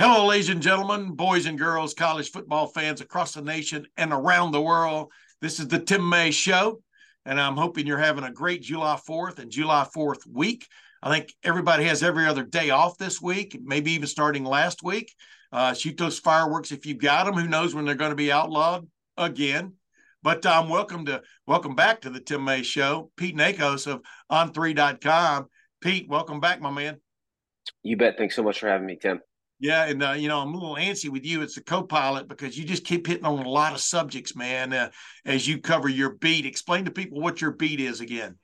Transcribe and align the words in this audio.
Hello, 0.00 0.24
ladies 0.24 0.48
and 0.48 0.62
gentlemen, 0.62 1.12
boys 1.12 1.44
and 1.44 1.58
girls, 1.58 1.92
college 1.92 2.30
football 2.30 2.66
fans 2.68 3.02
across 3.02 3.34
the 3.34 3.42
nation 3.42 3.86
and 3.98 4.14
around 4.14 4.50
the 4.50 4.62
world. 4.62 5.12
This 5.42 5.60
is 5.60 5.68
the 5.68 5.78
Tim 5.78 6.08
May 6.08 6.30
Show, 6.30 6.80
and 7.26 7.38
I'm 7.38 7.54
hoping 7.54 7.86
you're 7.86 7.98
having 7.98 8.24
a 8.24 8.32
great 8.32 8.62
July 8.62 8.98
4th 9.06 9.40
and 9.40 9.50
July 9.50 9.86
4th 9.94 10.26
week. 10.26 10.66
I 11.02 11.10
think 11.10 11.34
everybody 11.44 11.84
has 11.84 12.02
every 12.02 12.24
other 12.24 12.44
day 12.44 12.70
off 12.70 12.96
this 12.96 13.20
week, 13.20 13.60
maybe 13.62 13.92
even 13.92 14.06
starting 14.06 14.42
last 14.42 14.82
week. 14.82 15.14
Uh, 15.52 15.74
shoot 15.74 15.98
those 15.98 16.18
fireworks 16.18 16.72
if 16.72 16.86
you've 16.86 16.96
got 16.96 17.26
them. 17.26 17.34
Who 17.34 17.46
knows 17.46 17.74
when 17.74 17.84
they're 17.84 17.94
going 17.94 18.08
to 18.08 18.16
be 18.16 18.32
outlawed 18.32 18.88
again? 19.18 19.74
But 20.22 20.46
um, 20.46 20.70
welcome 20.70 21.04
to 21.04 21.20
welcome 21.46 21.74
back 21.74 22.00
to 22.00 22.10
the 22.10 22.20
Tim 22.20 22.42
May 22.42 22.62
Show. 22.62 23.10
Pete 23.18 23.36
Nakos 23.36 23.86
of 23.86 24.00
On3.com. 24.32 25.48
Pete, 25.82 26.08
welcome 26.08 26.40
back, 26.40 26.62
my 26.62 26.70
man. 26.70 27.02
You 27.82 27.98
bet. 27.98 28.16
Thanks 28.16 28.34
so 28.34 28.42
much 28.42 28.60
for 28.60 28.68
having 28.68 28.86
me, 28.86 28.96
Tim. 28.96 29.20
Yeah, 29.60 29.84
and 29.84 30.02
uh, 30.02 30.12
you 30.12 30.26
know 30.26 30.40
I'm 30.40 30.54
a 30.54 30.58
little 30.58 30.76
antsy 30.76 31.10
with 31.10 31.24
you. 31.24 31.42
It's 31.42 31.58
a 31.58 31.62
co-pilot 31.62 32.28
because 32.28 32.58
you 32.58 32.64
just 32.64 32.84
keep 32.84 33.06
hitting 33.06 33.26
on 33.26 33.44
a 33.44 33.48
lot 33.48 33.74
of 33.74 33.80
subjects, 33.80 34.34
man. 34.34 34.72
Uh, 34.72 34.90
as 35.26 35.46
you 35.46 35.60
cover 35.60 35.88
your 35.88 36.14
beat, 36.14 36.46
explain 36.46 36.86
to 36.86 36.90
people 36.90 37.20
what 37.20 37.42
your 37.42 37.50
beat 37.50 37.78
is 37.78 38.00
again. 38.00 38.36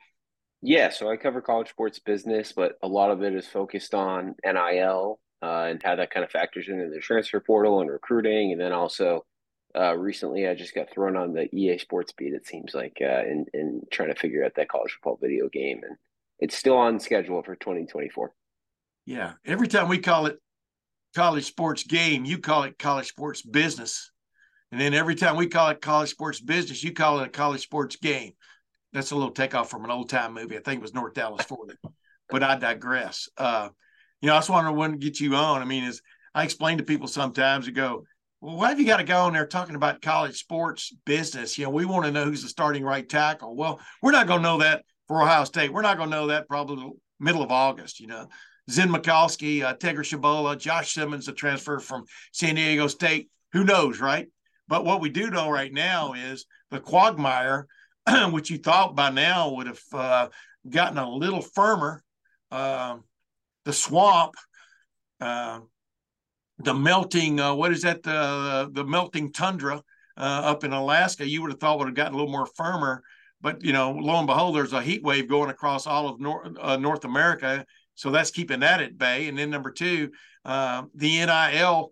Yeah, 0.61 0.91
so 0.91 1.11
I 1.11 1.17
cover 1.17 1.41
college 1.41 1.71
sports 1.71 1.99
business, 1.99 2.53
but 2.53 2.77
a 2.83 2.89
lot 2.89 3.11
of 3.11 3.23
it 3.23 3.35
is 3.35 3.47
focused 3.47 3.95
on 3.95 4.35
NIL 4.45 5.19
uh, 5.43 5.67
and 5.71 5.83
how 5.83 5.97
that 5.97 6.11
kind 6.11 6.25
of 6.25 6.31
factors 6.31 6.69
into 6.69 6.91
the 6.91 7.01
transfer 7.01 7.41
portal 7.41 7.81
and 7.81 7.91
recruiting, 7.91 8.53
and 8.53 8.61
then 8.61 8.73
also 8.73 9.25
uh, 9.75 9.97
recently 9.97 10.47
I 10.47 10.55
just 10.55 10.75
got 10.75 10.91
thrown 10.91 11.17
on 11.17 11.33
the 11.33 11.49
EA 11.55 11.79
Sports 11.79 12.13
beat. 12.13 12.35
It 12.35 12.47
seems 12.47 12.75
like 12.75 12.99
uh, 13.01 13.23
in 13.23 13.47
in 13.55 13.83
trying 13.91 14.13
to 14.13 14.21
figure 14.21 14.45
out 14.45 14.55
that 14.57 14.69
college 14.69 14.93
football 14.93 15.19
video 15.19 15.49
game, 15.49 15.81
and 15.83 15.97
it's 16.41 16.59
still 16.59 16.77
on 16.77 17.01
schedule 17.01 17.43
for 17.43 17.57
2024. 17.57 18.35
Yeah, 19.07 19.33
every 19.47 19.69
time 19.69 19.89
we 19.89 19.99
call 19.99 20.27
it 20.27 20.39
college 21.15 21.45
sports 21.45 21.85
game, 21.85 22.25
you 22.25 22.39
call 22.39 22.65
it 22.65 22.79
college 22.79 23.09
sports 23.09 23.43
business. 23.43 24.11
And 24.73 24.81
then 24.81 24.95
every 24.95 25.15
time 25.15 25.37
we 25.37 25.47
call 25.47 25.71
it 25.71 25.81
college 25.81 26.11
sports 26.11 26.41
business, 26.41 26.83
you 26.83 26.93
call 26.93 27.21
it 27.21 27.29
a 27.29 27.31
college 27.31 27.63
sports 27.63 27.97
game. 27.97 28.33
That's 28.93 29.11
a 29.11 29.17
little 29.17 29.31
takeoff 29.31 29.71
from 29.71 29.85
an 29.85 29.91
old 29.91 30.09
time 30.09 30.35
movie. 30.35 30.57
I 30.57 30.61
think 30.61 30.79
it 30.79 30.83
was 30.83 30.95
North 30.95 31.15
Dallas 31.15 31.45
40. 31.47 31.75
but 32.29 32.43
I 32.43 32.57
digress. 32.57 33.29
Uh, 33.37 33.69
you 34.21 34.29
know, 34.29 34.35
I 34.35 34.39
just 34.39 34.51
wanted 34.51 35.01
to 35.01 35.05
get 35.05 35.21
you 35.21 35.35
on. 35.35 35.63
I 35.63 35.65
mean, 35.65 35.85
is 35.85 36.03
I 36.35 36.45
explain 36.45 36.79
to 36.79 36.85
people 36.85 37.07
sometimes, 37.07 37.69
ago, 37.69 38.05
well, 38.41 38.57
why 38.57 38.69
have 38.69 38.81
you 38.81 38.87
got 38.87 38.99
to 38.99 39.05
go 39.05 39.21
on 39.21 39.33
there 39.33 39.47
talking 39.47 39.77
about 39.77 40.03
college 40.03 40.39
sports 40.39 40.93
business? 41.05 41.57
You 41.57 41.65
know, 41.65 41.71
we 41.71 41.85
want 41.85 42.05
to 42.05 42.11
know 42.11 42.25
who's 42.25 42.43
the 42.43 42.49
starting 42.49 42.85
right 42.85 43.09
tackle. 43.09 43.57
Well, 43.57 43.81
we're 44.03 44.13
not 44.13 44.27
going 44.27 44.41
to 44.41 44.49
know 44.49 44.59
that 44.59 44.85
for 45.09 45.23
Ohio 45.23 45.45
State. 45.45 45.73
We're 45.73 45.83
not 45.83 45.97
going 45.97 46.11
to 46.11 46.17
know 46.17 46.27
that 46.29 46.49
probably 46.49 46.91
middle 47.19 47.43
of 47.43 47.51
August, 47.51 48.01
you 48.01 48.07
know. 48.07 48.29
Zen 48.71 48.89
Michalski, 48.89 49.63
uh, 49.63 49.75
Tegra 49.75 50.01
Tshabola, 50.01 50.59
Josh 50.59 50.93
Simmons, 50.93 51.29
a 51.29 51.33
transfer 51.33 51.79
from 51.79 52.05
San 52.33 52.57
Diego 52.57 52.89
State. 52.89 53.31
Who 53.53 53.65
knows, 53.65 54.01
right? 54.01 54.27
But 54.69 54.85
what 54.85 55.01
we 55.01 55.09
do 55.09 55.31
know 55.31 55.49
right 55.49 55.73
now 55.73 56.15
is 56.15 56.47
the 56.71 56.81
quagmire, 56.81 57.67
which 58.31 58.51
you 58.51 58.59
thought 58.59 58.97
by 58.97 59.11
now 59.11 59.51
would 59.55 59.69
have 59.69 59.83
uh, 59.93 60.29
gotten 60.69 60.99
a 60.99 61.09
little 61.09 61.43
firmer. 61.43 62.03
Uh, 62.51 62.99
the 63.65 63.73
swamp, 63.73 64.35
uh, 65.21 65.61
the 66.59 66.75
melting, 66.75 67.39
uh, 67.41 67.55
what 67.55 67.73
is 67.73 67.83
that? 67.83 68.03
The 68.03 68.71
the 68.73 68.85
melting 68.85 69.33
tundra 69.33 69.83
uh, 70.17 70.21
up 70.21 70.65
in 70.65 70.73
Alaska. 70.73 71.29
You 71.29 71.43
would 71.43 71.51
have 71.53 71.61
thought 71.61 71.79
would 71.79 71.89
have 71.89 71.95
gotten 71.95 72.15
a 72.15 72.17
little 72.17 72.33
more 72.33 72.47
firmer. 72.47 73.03
But 73.41 73.63
you 73.63 73.73
know, 73.73 73.93
lo 73.93 74.17
and 74.17 74.27
behold, 74.27 74.57
there's 74.57 74.73
a 74.73 74.83
heat 74.83 75.03
wave 75.03 75.29
going 75.29 75.51
across 75.51 75.87
all 75.87 76.09
of 76.09 76.21
North, 76.21 76.53
North 76.81 77.05
America 77.05 77.65
so 77.97 78.11
that's 78.11 78.31
keeping 78.31 78.61
that 78.61 78.81
at 78.81 78.97
bay. 78.97 79.27
And 79.27 79.37
then 79.37 79.51
number 79.51 79.73
two, 79.73 80.11
uh, 80.45 80.85
the 80.95 81.25
NIL 81.25 81.91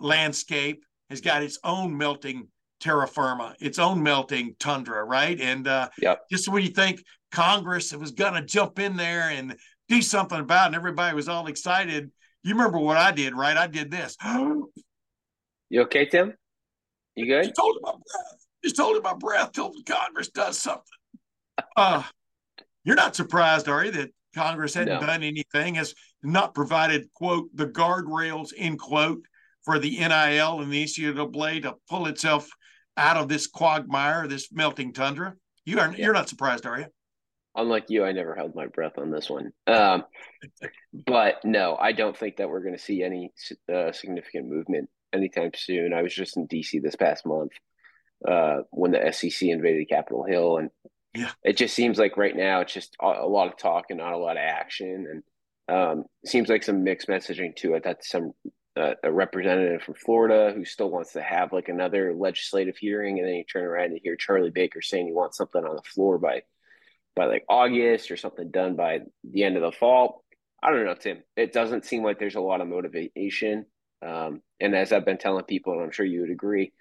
landscape 0.00 0.84
has 1.10 1.20
got 1.20 1.42
its 1.42 1.58
own 1.64 1.96
melting 1.96 2.48
terra 2.80 3.06
firma, 3.06 3.54
its 3.60 3.78
own 3.78 4.02
melting 4.02 4.54
tundra, 4.58 5.04
right? 5.04 5.38
And 5.40 5.66
uh, 5.68 5.90
yep. 6.00 6.22
just 6.30 6.48
when 6.48 6.62
you 6.62 6.70
think 6.70 7.04
Congress 7.32 7.92
was 7.94 8.12
going 8.12 8.34
to 8.34 8.42
jump 8.42 8.78
in 8.78 8.96
there 8.96 9.30
and 9.30 9.56
do 9.88 10.00
something 10.00 10.38
about 10.38 10.64
it, 10.64 10.66
and 10.68 10.76
everybody 10.76 11.14
was 11.14 11.28
all 11.28 11.48
excited. 11.48 12.10
You 12.42 12.52
remember 12.54 12.78
what 12.78 12.96
I 12.96 13.10
did, 13.10 13.34
right? 13.34 13.56
I 13.56 13.66
did 13.66 13.90
this. 13.90 14.16
you 14.24 14.70
okay, 15.82 16.06
Tim? 16.06 16.34
You 17.16 17.26
good? 17.26 17.44
Just 17.44 17.58
hold 17.58 17.78
my 17.82 17.92
breath. 17.92 18.46
Just 18.62 18.78
holding 18.78 19.02
my 19.02 19.14
breath 19.14 19.52
till 19.52 19.72
Congress 19.84 20.28
does 20.30 20.58
something. 20.58 20.84
Uh, 21.76 22.02
you're 22.84 22.96
not 22.96 23.16
surprised, 23.16 23.68
are 23.68 23.84
you, 23.84 23.92
that 23.92 24.10
Congress 24.34 24.74
hadn't 24.74 25.00
no. 25.00 25.06
done 25.06 25.22
anything, 25.22 25.76
has 25.76 25.94
not 26.22 26.54
provided, 26.54 27.10
quote, 27.12 27.48
the 27.54 27.66
guardrails, 27.66 28.52
end 28.56 28.78
quote, 28.78 29.22
for 29.62 29.78
the 29.78 29.98
NIL 29.98 30.60
and 30.60 30.72
the 30.72 30.84
NCAA 30.84 31.62
to 31.62 31.74
pull 31.88 32.06
itself 32.06 32.48
out 32.96 33.16
of 33.16 33.28
this 33.28 33.46
quagmire, 33.46 34.28
this 34.28 34.52
melting 34.52 34.92
tundra. 34.92 35.34
You 35.64 35.78
are 35.78 35.90
yeah. 35.92 36.04
you're 36.04 36.14
not 36.14 36.28
surprised, 36.28 36.66
are 36.66 36.80
you? 36.80 36.86
Unlike 37.56 37.86
you, 37.88 38.04
I 38.04 38.12
never 38.12 38.34
held 38.34 38.54
my 38.54 38.66
breath 38.66 38.98
on 38.98 39.10
this 39.10 39.30
one. 39.30 39.52
Um, 39.66 40.04
but 41.06 41.36
no, 41.44 41.76
I 41.80 41.92
don't 41.92 42.16
think 42.16 42.36
that 42.36 42.48
we're 42.48 42.62
going 42.62 42.76
to 42.76 42.82
see 42.82 43.02
any 43.02 43.32
uh, 43.72 43.92
significant 43.92 44.48
movement 44.48 44.90
anytime 45.12 45.52
soon. 45.54 45.92
I 45.94 46.02
was 46.02 46.14
just 46.14 46.36
in 46.36 46.48
DC 46.48 46.82
this 46.82 46.96
past 46.96 47.24
month 47.24 47.52
uh, 48.26 48.62
when 48.70 48.90
the 48.90 49.12
SEC 49.12 49.48
invaded 49.48 49.88
Capitol 49.88 50.24
Hill, 50.24 50.58
and 50.58 50.70
yeah. 51.14 51.30
It 51.42 51.56
just 51.56 51.74
seems 51.74 51.98
like 51.98 52.16
right 52.16 52.36
now 52.36 52.60
it's 52.60 52.72
just 52.72 52.96
a, 53.00 53.26
lot 53.26 53.46
of 53.46 53.56
talk 53.56 53.86
and 53.90 53.98
not 53.98 54.12
a 54.12 54.18
lot 54.18 54.36
of 54.36 54.42
action. 54.42 55.22
And 55.68 55.76
um, 55.76 56.04
seems 56.24 56.48
like 56.48 56.62
some 56.62 56.84
mixed 56.84 57.08
messaging 57.08 57.54
too. 57.54 57.74
I 57.74 57.80
thought 57.80 58.04
some 58.04 58.32
uh, 58.76 58.94
a 59.04 59.12
representative 59.12 59.82
from 59.82 59.94
Florida 59.94 60.52
who 60.54 60.64
still 60.64 60.90
wants 60.90 61.12
to 61.12 61.22
have 61.22 61.52
like 61.52 61.68
another 61.68 62.14
legislative 62.14 62.76
hearing, 62.76 63.18
and 63.18 63.28
then 63.28 63.34
you 63.36 63.44
turn 63.44 63.64
around 63.64 63.86
and 63.86 64.00
hear 64.02 64.16
Charlie 64.16 64.50
Baker 64.50 64.82
saying 64.82 65.06
he 65.06 65.12
wants 65.12 65.36
something 65.36 65.64
on 65.64 65.76
the 65.76 65.82
floor 65.82 66.18
by 66.18 66.42
by 67.14 67.26
like 67.26 67.44
August 67.48 68.10
or 68.10 68.16
something 68.16 68.50
done 68.50 68.74
by 68.74 69.00
the 69.22 69.44
end 69.44 69.56
of 69.56 69.62
the 69.62 69.70
fall. 69.70 70.24
I 70.60 70.70
don't 70.70 70.84
know, 70.84 70.94
Tim. 70.94 71.22
It 71.36 71.52
doesn't 71.52 71.84
seem 71.84 72.02
like 72.02 72.18
there's 72.18 72.34
a 72.34 72.40
lot 72.40 72.60
of 72.60 72.68
motivation. 72.68 73.66
Um, 74.04 74.42
and 74.60 74.74
as 74.74 74.92
I've 74.92 75.04
been 75.04 75.18
telling 75.18 75.44
people, 75.44 75.74
and 75.74 75.82
I'm 75.82 75.92
sure 75.92 76.06
you 76.06 76.22
would 76.22 76.30
agree, 76.30 76.72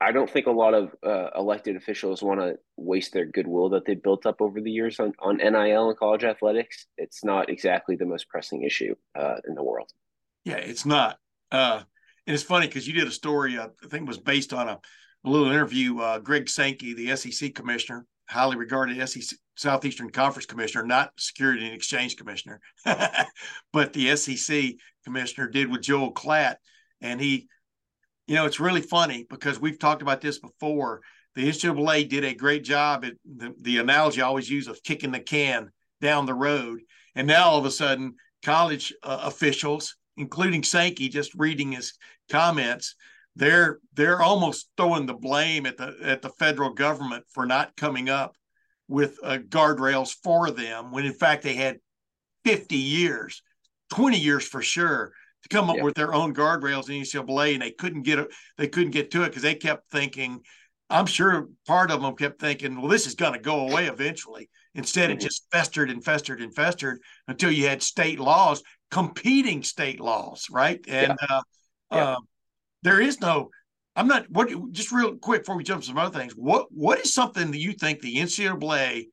I 0.00 0.12
don't 0.12 0.30
think 0.30 0.46
a 0.46 0.52
lot 0.52 0.74
of 0.74 0.94
uh, 1.04 1.30
elected 1.36 1.76
officials 1.76 2.22
want 2.22 2.40
to 2.40 2.56
waste 2.76 3.12
their 3.12 3.26
goodwill 3.26 3.70
that 3.70 3.84
they 3.84 3.94
built 3.94 4.26
up 4.26 4.40
over 4.40 4.60
the 4.60 4.70
years 4.70 5.00
on, 5.00 5.12
on 5.18 5.36
NIL 5.36 5.88
and 5.88 5.98
college 5.98 6.24
athletics. 6.24 6.86
It's 6.96 7.24
not 7.24 7.50
exactly 7.50 7.96
the 7.96 8.06
most 8.06 8.28
pressing 8.28 8.62
issue 8.62 8.94
uh, 9.18 9.36
in 9.46 9.54
the 9.54 9.62
world. 9.62 9.90
Yeah, 10.44 10.56
it's 10.56 10.86
not. 10.86 11.18
Uh, 11.50 11.82
and 12.26 12.34
it's 12.34 12.42
funny 12.42 12.66
because 12.66 12.86
you 12.86 12.94
did 12.94 13.08
a 13.08 13.12
story, 13.12 13.58
uh, 13.58 13.68
I 13.84 13.88
think 13.88 14.02
it 14.02 14.08
was 14.08 14.18
based 14.18 14.52
on 14.52 14.68
a, 14.68 14.78
a 15.24 15.28
little 15.28 15.50
interview. 15.50 15.98
Uh, 15.98 16.18
Greg 16.18 16.48
Sankey, 16.48 16.94
the 16.94 17.16
SEC 17.16 17.54
commissioner, 17.54 18.06
highly 18.28 18.56
regarded 18.56 19.06
SEC 19.08 19.36
Southeastern 19.56 20.10
Conference 20.10 20.46
commissioner, 20.46 20.86
not 20.86 21.12
Security 21.18 21.66
and 21.66 21.74
Exchange 21.74 22.16
Commissioner, 22.16 22.60
but 23.72 23.92
the 23.92 24.16
SEC 24.16 24.74
commissioner 25.04 25.48
did 25.48 25.70
with 25.70 25.82
Joel 25.82 26.14
Klatt. 26.14 26.56
And 27.02 27.20
he 27.20 27.48
you 28.30 28.36
know, 28.36 28.46
it's 28.46 28.60
really 28.60 28.80
funny 28.80 29.26
because 29.28 29.58
we've 29.58 29.80
talked 29.80 30.02
about 30.02 30.20
this 30.20 30.38
before. 30.38 31.00
The 31.34 31.48
NCAA 31.48 32.08
did 32.08 32.24
a 32.24 32.32
great 32.32 32.62
job 32.62 33.04
at 33.04 33.14
the, 33.24 33.52
the 33.60 33.78
analogy 33.78 34.22
I 34.22 34.26
always 34.26 34.48
use 34.48 34.68
of 34.68 34.80
kicking 34.84 35.10
the 35.10 35.18
can 35.18 35.72
down 36.00 36.26
the 36.26 36.34
road. 36.34 36.82
And 37.16 37.26
now 37.26 37.46
all 37.46 37.58
of 37.58 37.64
a 37.64 37.72
sudden, 37.72 38.14
college 38.44 38.94
uh, 39.02 39.22
officials, 39.24 39.96
including 40.16 40.62
Sankey, 40.62 41.08
just 41.08 41.34
reading 41.34 41.72
his 41.72 41.94
comments, 42.30 42.94
they're 43.34 43.80
they're 43.94 44.22
almost 44.22 44.68
throwing 44.76 45.06
the 45.06 45.14
blame 45.14 45.66
at 45.66 45.76
the 45.76 45.96
at 46.00 46.22
the 46.22 46.30
federal 46.30 46.70
government 46.70 47.24
for 47.34 47.46
not 47.46 47.74
coming 47.76 48.08
up 48.08 48.36
with 48.86 49.18
uh, 49.24 49.38
guardrails 49.38 50.14
for 50.22 50.52
them 50.52 50.92
when 50.92 51.04
in 51.04 51.12
fact 51.12 51.42
they 51.42 51.54
had 51.54 51.78
50 52.44 52.76
years 52.76 53.42
20 53.92 54.18
years 54.18 54.44
for 54.46 54.62
sure 54.62 55.12
to 55.42 55.48
come 55.48 55.70
up 55.70 55.76
yeah. 55.76 55.84
with 55.84 55.94
their 55.94 56.14
own 56.14 56.34
guardrails 56.34 56.88
in 56.88 57.02
NCAA, 57.02 57.54
and 57.54 57.62
they 57.62 57.70
couldn't 57.70 58.02
get 58.02 58.18
it. 58.18 58.28
They 58.58 58.68
couldn't 58.68 58.92
get 58.92 59.10
to 59.12 59.22
it 59.22 59.28
because 59.28 59.42
they 59.42 59.54
kept 59.54 59.90
thinking. 59.90 60.40
I'm 60.88 61.06
sure 61.06 61.48
part 61.66 61.90
of 61.90 62.02
them 62.02 62.16
kept 62.16 62.40
thinking, 62.40 62.80
"Well, 62.80 62.90
this 62.90 63.06
is 63.06 63.14
going 63.14 63.34
to 63.34 63.38
go 63.38 63.68
away 63.68 63.86
eventually." 63.86 64.50
Instead, 64.74 65.10
mm-hmm. 65.10 65.18
it 65.18 65.22
just 65.22 65.46
festered 65.50 65.90
and 65.90 66.04
festered 66.04 66.40
and 66.40 66.54
festered 66.54 67.00
until 67.28 67.50
you 67.50 67.66
had 67.66 67.82
state 67.82 68.20
laws 68.20 68.62
competing 68.90 69.62
state 69.62 70.00
laws, 70.00 70.46
right? 70.50 70.80
And 70.88 71.16
yeah. 71.20 71.36
Uh, 71.36 71.42
yeah. 71.92 72.04
Uh, 72.04 72.16
there 72.82 73.00
is 73.00 73.20
no. 73.20 73.50
I'm 73.96 74.06
not. 74.06 74.30
What? 74.30 74.50
Just 74.72 74.92
real 74.92 75.16
quick 75.16 75.42
before 75.42 75.56
we 75.56 75.64
jump 75.64 75.82
to 75.82 75.86
some 75.86 75.98
other 75.98 76.16
things. 76.16 76.32
What 76.34 76.66
What 76.70 77.00
is 77.00 77.12
something 77.12 77.50
that 77.50 77.58
you 77.58 77.72
think 77.72 78.00
the 78.00 78.16
NCAA, 78.16 79.06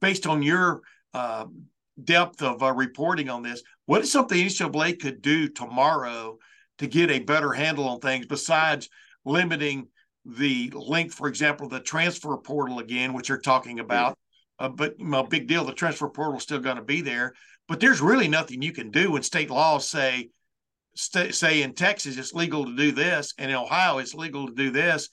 based 0.00 0.26
on 0.26 0.42
your 0.42 0.82
uh, 1.12 1.46
depth 2.02 2.42
of 2.42 2.62
uh, 2.62 2.72
reporting 2.72 3.28
on 3.28 3.42
this, 3.42 3.62
what 3.86 4.02
is 4.02 4.10
something 4.10 4.38
NCAA 4.38 5.00
could 5.00 5.22
do 5.22 5.48
tomorrow 5.48 6.38
to 6.78 6.86
get 6.86 7.10
a 7.10 7.20
better 7.20 7.52
handle 7.52 7.88
on 7.88 8.00
things 8.00 8.26
besides 8.26 8.88
limiting 9.24 9.88
the 10.24 10.70
length, 10.74 11.14
for 11.14 11.28
example, 11.28 11.68
the 11.68 11.80
transfer 11.80 12.36
portal 12.38 12.78
again, 12.78 13.12
which 13.12 13.28
you're 13.28 13.38
talking 13.38 13.80
about. 13.80 14.18
Uh, 14.58 14.68
but 14.68 14.98
you 14.98 15.06
know, 15.06 15.22
big 15.22 15.46
deal. 15.46 15.64
The 15.64 15.72
transfer 15.72 16.08
portal 16.08 16.36
is 16.36 16.44
still 16.44 16.60
going 16.60 16.76
to 16.76 16.82
be 16.82 17.00
there, 17.00 17.34
but 17.68 17.80
there's 17.80 18.00
really 18.00 18.28
nothing 18.28 18.62
you 18.62 18.72
can 18.72 18.90
do 18.90 19.12
when 19.12 19.22
state 19.22 19.50
laws 19.50 19.88
say, 19.88 20.30
st- 20.94 21.34
say 21.34 21.62
in 21.62 21.74
Texas 21.74 22.16
it's 22.16 22.32
legal 22.32 22.64
to 22.64 22.76
do 22.76 22.92
this, 22.92 23.34
and 23.38 23.50
in 23.50 23.56
Ohio 23.56 23.98
it's 23.98 24.14
legal 24.14 24.46
to 24.46 24.54
do 24.54 24.70
this, 24.70 25.08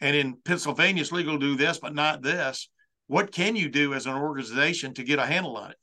and 0.00 0.14
in 0.14 0.36
Pennsylvania 0.44 1.00
it's 1.00 1.12
legal 1.12 1.38
to 1.38 1.46
do 1.46 1.56
this, 1.56 1.78
but 1.78 1.94
not 1.94 2.22
this. 2.22 2.68
What 3.06 3.32
can 3.32 3.56
you 3.56 3.68
do 3.68 3.94
as 3.94 4.06
an 4.06 4.14
organization 4.14 4.94
to 4.94 5.04
get 5.04 5.18
a 5.18 5.26
handle 5.26 5.56
on 5.56 5.70
it? 5.70 5.76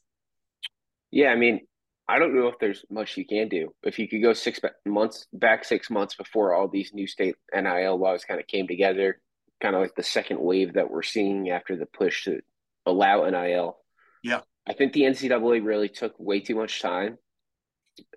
Yeah, 1.12 1.30
I 1.30 1.36
mean, 1.36 1.62
I 2.08 2.18
don't 2.20 2.36
know 2.36 2.48
if 2.48 2.60
there's 2.60 2.86
much 2.90 3.18
you 3.18 3.26
can 3.26 3.50
do. 3.50 3.74
If 3.84 4.00
you 4.00 4.08
could 4.08 4.22
go 4.22 4.34
six 4.34 4.60
months 4.86 5.28
back, 5.34 5.64
six 5.64 5.90
months 5.90 6.16
before 6.16 6.54
all 6.54 6.68
these 6.68 6.92
new 6.94 7.08
state 7.08 7.36
NIL 7.54 7.98
laws 7.98 8.26
kind 8.26 8.40
of 8.40 8.48
came 8.48 8.68
together, 8.68 9.22
kind 9.62 9.76
of 9.76 9.82
like 9.82 9.96
the 9.96 10.04
second 10.04 10.40
wave 10.40 10.74
that 10.74 10.90
we're 10.90 11.04
seeing 11.04 11.50
after 11.50 11.76
the 11.76 11.86
push 11.86 12.26
to 12.26 12.42
allow 12.86 13.30
NIL. 13.30 13.78
Yeah. 14.24 14.42
I 14.68 14.74
think 14.74 14.94
the 14.94 15.02
NCAA 15.02 15.64
really 15.64 15.90
took 15.90 16.16
way 16.20 16.40
too 16.40 16.56
much 16.56 16.82
time. 16.82 17.18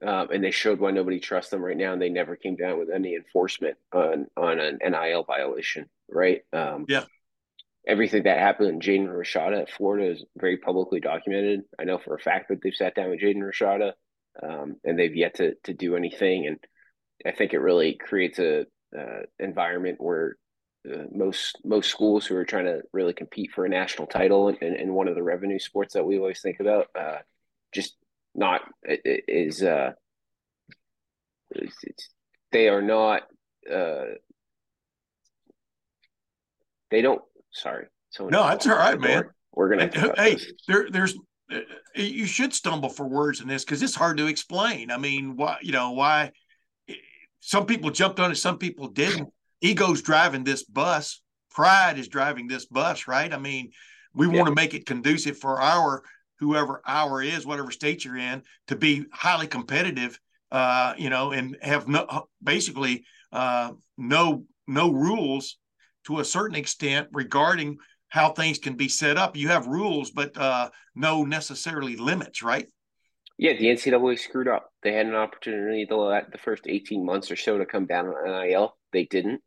Um, 0.00 0.28
and 0.30 0.44
they 0.44 0.52
showed 0.52 0.78
why 0.78 0.92
nobody 0.92 1.18
trusts 1.18 1.50
them 1.50 1.64
right 1.64 1.76
now, 1.76 1.92
and 1.92 2.00
they 2.00 2.08
never 2.08 2.36
came 2.36 2.54
down 2.54 2.78
with 2.78 2.88
any 2.88 3.16
enforcement 3.16 3.76
on 3.92 4.28
on 4.36 4.60
an 4.60 4.78
NIL 4.80 5.24
violation, 5.24 5.88
right? 6.08 6.42
Um, 6.52 6.84
yeah 6.88 7.04
everything 7.86 8.24
that 8.24 8.38
happened 8.38 8.68
in 8.68 8.80
Jaden 8.80 9.08
Rashada 9.08 9.62
at 9.62 9.70
Florida 9.70 10.10
is 10.12 10.24
very 10.36 10.56
publicly 10.56 11.00
documented. 11.00 11.62
I 11.78 11.84
know 11.84 11.98
for 11.98 12.14
a 12.14 12.20
fact 12.20 12.48
that 12.48 12.62
they've 12.62 12.74
sat 12.74 12.94
down 12.94 13.10
with 13.10 13.20
Jaden 13.20 13.42
Rashada, 13.42 13.92
um, 14.42 14.76
and 14.84 14.98
they've 14.98 15.14
yet 15.14 15.34
to 15.36 15.54
to 15.64 15.74
do 15.74 15.96
anything. 15.96 16.46
And 16.46 16.58
I 17.26 17.32
think 17.32 17.52
it 17.52 17.58
really 17.58 17.94
creates 17.94 18.38
a 18.38 18.66
uh, 18.96 19.22
environment 19.38 20.00
where 20.00 20.36
uh, 20.90 21.04
most 21.12 21.58
most 21.64 21.90
schools 21.90 22.26
who 22.26 22.36
are 22.36 22.44
trying 22.44 22.66
to 22.66 22.82
really 22.92 23.12
compete 23.12 23.52
for 23.52 23.64
a 23.64 23.68
national 23.68 24.06
title 24.06 24.48
in, 24.48 24.74
in 24.74 24.94
one 24.94 25.08
of 25.08 25.14
the 25.14 25.22
revenue 25.22 25.58
sports 25.58 25.94
that 25.94 26.04
we 26.04 26.18
always 26.18 26.40
think 26.40 26.60
about, 26.60 26.88
uh, 26.98 27.18
just 27.72 27.96
not 28.34 28.62
is 28.84 29.62
uh, 29.62 29.92
it's, 31.50 31.76
it's, 31.82 32.08
they 32.50 32.68
are 32.68 32.82
not 32.82 33.22
uh, 33.70 34.04
they 36.90 37.02
don't 37.02 37.22
Sorry. 37.52 37.86
no, 38.18 38.46
that's 38.48 38.66
all 38.66 38.76
right, 38.76 38.98
man. 38.98 39.24
We're 39.52 39.68
gonna. 39.68 40.12
Hey, 40.16 40.36
there, 40.66 40.90
there's. 40.90 41.16
Uh, 41.50 41.60
you 41.94 42.24
should 42.24 42.54
stumble 42.54 42.88
for 42.88 43.06
words 43.06 43.40
in 43.40 43.48
this 43.48 43.64
because 43.64 43.82
it's 43.82 43.94
hard 43.94 44.16
to 44.16 44.26
explain. 44.26 44.90
I 44.90 44.96
mean, 44.96 45.36
why? 45.36 45.58
You 45.62 45.72
know 45.72 45.92
why? 45.92 46.32
Some 47.40 47.66
people 47.66 47.90
jumped 47.90 48.20
on 48.20 48.30
it, 48.30 48.36
some 48.36 48.58
people 48.58 48.88
didn't. 48.88 49.28
Ego's 49.60 50.02
driving 50.02 50.44
this 50.44 50.64
bus. 50.64 51.20
Pride 51.50 51.98
is 51.98 52.08
driving 52.08 52.46
this 52.46 52.66
bus, 52.66 53.06
right? 53.06 53.32
I 53.32 53.38
mean, 53.38 53.70
we 54.14 54.26
yeah. 54.26 54.32
want 54.34 54.46
to 54.48 54.54
make 54.54 54.74
it 54.74 54.86
conducive 54.86 55.38
for 55.38 55.60
our 55.60 56.02
whoever 56.38 56.80
our 56.86 57.22
is, 57.22 57.46
whatever 57.46 57.70
state 57.70 58.04
you're 58.04 58.16
in, 58.16 58.42
to 58.68 58.76
be 58.76 59.04
highly 59.12 59.46
competitive. 59.46 60.18
Uh, 60.50 60.94
you 60.98 61.10
know, 61.10 61.32
and 61.32 61.56
have 61.62 61.88
no 61.88 62.28
basically 62.42 63.04
uh, 63.32 63.72
no 63.98 64.44
no 64.66 64.90
rules 64.90 65.58
to 66.06 66.20
a 66.20 66.24
certain 66.24 66.56
extent 66.56 67.08
regarding 67.12 67.78
how 68.08 68.30
things 68.30 68.58
can 68.58 68.74
be 68.74 68.88
set 68.88 69.16
up. 69.16 69.36
You 69.36 69.48
have 69.48 69.66
rules, 69.66 70.10
but 70.10 70.36
uh, 70.36 70.68
no 70.94 71.24
necessarily 71.24 71.96
limits, 71.96 72.42
right? 72.42 72.66
Yeah, 73.38 73.54
the 73.54 73.66
NCAA 73.66 74.18
screwed 74.18 74.48
up. 74.48 74.70
They 74.82 74.92
had 74.92 75.06
an 75.06 75.14
opportunity 75.14 75.86
the 75.88 76.22
the 76.30 76.38
first 76.38 76.64
eighteen 76.66 77.04
months 77.04 77.30
or 77.30 77.36
so 77.36 77.58
to 77.58 77.66
come 77.66 77.86
down 77.86 78.06
on 78.06 78.46
NIL. 78.48 78.76
They 78.92 79.04
didn't, 79.04 79.40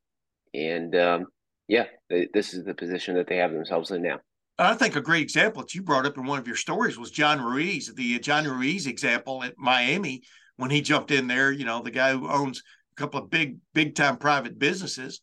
and 0.54 0.96
um, 0.96 1.28
yeah, 1.68 1.86
they, 2.10 2.28
this 2.34 2.54
is 2.54 2.66
the 2.66 2.74
position 2.74 3.16
that 3.16 3.28
they 3.28 3.38
have 3.38 3.52
themselves 3.52 3.92
in 3.92 4.02
now. 4.02 4.20
I 4.58 4.74
think 4.74 4.96
a 4.96 5.02
great 5.02 5.22
example 5.22 5.62
that 5.62 5.76
you 5.76 5.84
brought 5.84 6.06
up 6.06 6.18
in 6.18 6.26
one 6.26 6.40
of 6.40 6.48
your 6.48 6.56
stories 6.56 6.98
was 6.98 7.12
John 7.12 7.42
Ruiz, 7.42 7.94
the 7.94 8.20
John 8.20 8.48
Ruiz 8.48 8.88
example 8.88 9.44
at 9.44 9.58
Miami 9.58 10.24
when 10.56 10.72
he 10.72 10.82
jumped 10.82 11.12
in 11.12 11.28
there. 11.28 11.52
You 11.52 11.66
know, 11.66 11.82
the 11.82 11.92
guy 11.92 12.14
who 12.14 12.30
owns 12.30 12.64
a 12.94 12.96
couple 12.96 13.22
of 13.22 13.30
big, 13.30 13.58
big 13.74 13.96
time 13.96 14.18
private 14.18 14.58
businesses 14.58 15.22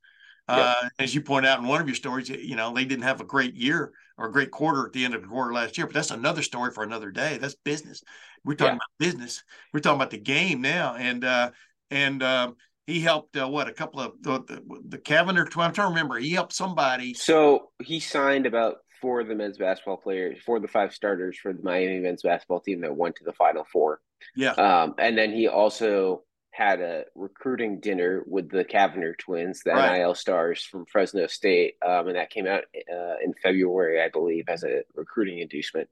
uh, 0.53 0.89
as 0.99 1.15
you 1.15 1.23
point 1.23 1.47
out 1.47 1.59
in 1.59 1.67
one 1.67 1.81
of 1.81 1.87
your 1.87 1.95
stories, 1.95 2.29
you 2.29 2.57
know, 2.57 2.73
they 2.73 2.85
didn't 2.85 3.05
have 3.05 3.21
a 3.21 3.25
great 3.25 3.55
year 3.55 3.93
or 4.19 4.29
a 4.29 4.33
great 4.33 4.51
quarter 4.51 4.87
at 4.87 4.93
the 4.93 5.05
end 5.05 5.15
of 5.15 5.23
the 5.23 5.29
quarter 5.29 5.53
last 5.53 5.79
year, 5.79 5.87
but 5.87 5.95
that's 5.95 6.11
another 6.11 6.43
story 6.43 6.71
for 6.71 6.85
another 6.85 7.11
day. 7.11 7.39
That's 7.39 7.55
business. 7.55 8.03
We're 8.45 8.55
talking 8.55 8.75
yeah. 8.75 8.77
about 8.77 9.13
business. 9.13 9.43
We're 9.73 9.81
talking 9.81 9.97
about 9.97 10.11
the 10.11 10.19
game 10.19 10.61
now. 10.61 10.95
And, 10.97 11.25
uh, 11.25 11.51
and, 11.91 12.23
uh, 12.23 12.53
he 12.87 13.01
helped 13.01 13.37
uh, 13.37 13.49
what 13.49 13.69
a 13.69 13.73
couple 13.73 14.01
of 14.01 14.15
the 14.21 14.41
the, 14.41 14.81
the 14.89 14.99
Cavinder. 14.99 15.45
I'm 15.45 15.73
trying 15.73 15.73
to 15.73 15.83
remember. 15.85 16.19
He 16.19 16.31
helped 16.31 16.53
somebody. 16.53 17.15
So 17.15 17.71
he 17.81 18.01
signed 18.01 18.45
about 18.45 18.79
four 19.01 19.21
of 19.21 19.29
the 19.29 19.35
men's 19.35 19.59
basketball 19.59 19.99
players, 19.99 20.39
four 20.45 20.57
of 20.57 20.63
the 20.63 20.69
five 20.69 20.93
starters 20.93 21.39
for 21.39 21.53
the 21.53 21.63
Miami 21.63 22.01
men's 22.01 22.23
basketball 22.23 22.61
team 22.61 22.81
that 22.81 22.97
went 22.97 23.17
to 23.17 23.25
the 23.25 23.33
Final 23.33 23.65
Four. 23.73 24.01
Yeah. 24.35 24.53
Um, 24.53 24.95
and 24.99 25.17
then 25.17 25.33
he 25.33 25.49
also 25.49 26.23
had 26.53 26.81
a 26.81 27.05
recruiting 27.15 27.81
dinner 27.81 28.23
with 28.27 28.51
the 28.51 28.65
Cavinder 28.65 29.17
twins, 29.19 29.63
the 29.65 29.73
right. 29.73 29.99
NIL 29.99 30.15
stars 30.15 30.63
from 30.63 30.85
Fresno 30.85 31.27
State, 31.27 31.75
um, 31.85 32.09
and 32.09 32.17
that 32.17 32.31
came 32.31 32.47
out 32.47 32.65
uh, 32.77 33.17
in 33.25 33.33
February, 33.43 34.03
I 34.03 34.11
believe, 34.11 34.45
as 34.49 34.63
a 34.63 34.83
recruiting 34.95 35.39
inducement. 35.39 35.89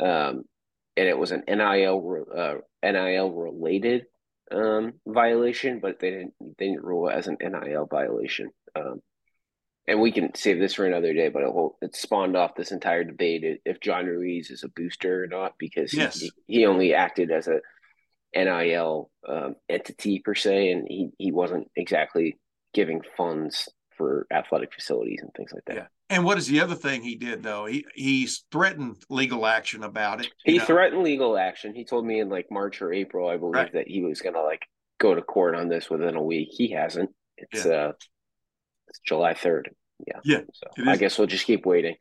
Um, 0.00 0.44
and 0.96 1.08
it 1.08 1.18
was 1.18 1.30
an 1.30 1.44
NIL 1.46 2.24
uh, 2.36 2.54
NIL 2.82 3.30
related 3.30 4.06
um, 4.50 4.94
violation, 5.06 5.78
but 5.80 6.00
they 6.00 6.10
didn't 6.10 6.34
they 6.58 6.68
didn't 6.68 6.84
rule 6.84 7.08
it 7.08 7.12
as 7.12 7.26
an 7.26 7.36
NIL 7.40 7.86
violation. 7.86 8.50
Um, 8.74 9.02
and 9.86 10.00
we 10.00 10.12
can 10.12 10.34
save 10.34 10.58
this 10.58 10.74
for 10.74 10.86
another 10.86 11.14
day, 11.14 11.28
but 11.30 11.42
it, 11.42 11.52
will, 11.52 11.78
it 11.80 11.96
spawned 11.96 12.36
off 12.36 12.54
this 12.54 12.72
entire 12.72 13.04
debate 13.04 13.62
if 13.64 13.80
John 13.80 14.04
Ruiz 14.04 14.50
is 14.50 14.62
a 14.62 14.68
booster 14.68 15.24
or 15.24 15.26
not 15.26 15.54
because 15.58 15.94
yes. 15.94 16.20
he, 16.20 16.30
he 16.46 16.66
only 16.66 16.92
acted 16.92 17.30
as 17.30 17.48
a 17.48 17.60
NIL 18.34 19.10
um, 19.28 19.56
entity 19.68 20.20
per 20.20 20.34
se, 20.34 20.70
and 20.70 20.86
he 20.88 21.10
he 21.18 21.32
wasn't 21.32 21.70
exactly 21.76 22.38
giving 22.74 23.00
funds 23.16 23.68
for 23.96 24.26
athletic 24.32 24.72
facilities 24.72 25.20
and 25.22 25.30
things 25.36 25.52
like 25.52 25.64
that. 25.66 25.76
Yeah. 25.76 25.86
And 26.10 26.24
what 26.24 26.38
is 26.38 26.46
the 26.46 26.60
other 26.60 26.74
thing 26.74 27.02
he 27.02 27.16
did 27.16 27.42
though? 27.42 27.66
He 27.66 27.84
he's 27.94 28.44
threatened 28.50 28.96
legal 29.10 29.44
action 29.44 29.82
about 29.82 30.20
it. 30.20 30.28
He 30.44 30.58
know? 30.58 30.64
threatened 30.64 31.02
legal 31.02 31.36
action. 31.36 31.74
He 31.74 31.84
told 31.84 32.06
me 32.06 32.20
in 32.20 32.30
like 32.30 32.46
March 32.50 32.80
or 32.80 32.92
April, 32.92 33.28
I 33.28 33.36
believe, 33.36 33.54
right. 33.54 33.72
that 33.74 33.88
he 33.88 34.02
was 34.02 34.22
gonna 34.22 34.40
like 34.40 34.62
go 34.98 35.14
to 35.14 35.20
court 35.20 35.54
on 35.54 35.68
this 35.68 35.90
within 35.90 36.16
a 36.16 36.22
week. 36.22 36.48
He 36.50 36.70
hasn't. 36.70 37.10
It's 37.36 37.66
yeah. 37.66 37.72
uh 37.72 37.92
it's 38.88 39.00
July 39.04 39.34
third. 39.34 39.70
Yeah. 40.06 40.20
Yeah. 40.24 40.40
So 40.54 40.90
I 40.90 40.96
guess 40.96 41.18
we'll 41.18 41.26
just 41.26 41.46
keep 41.46 41.66
waiting. 41.66 41.96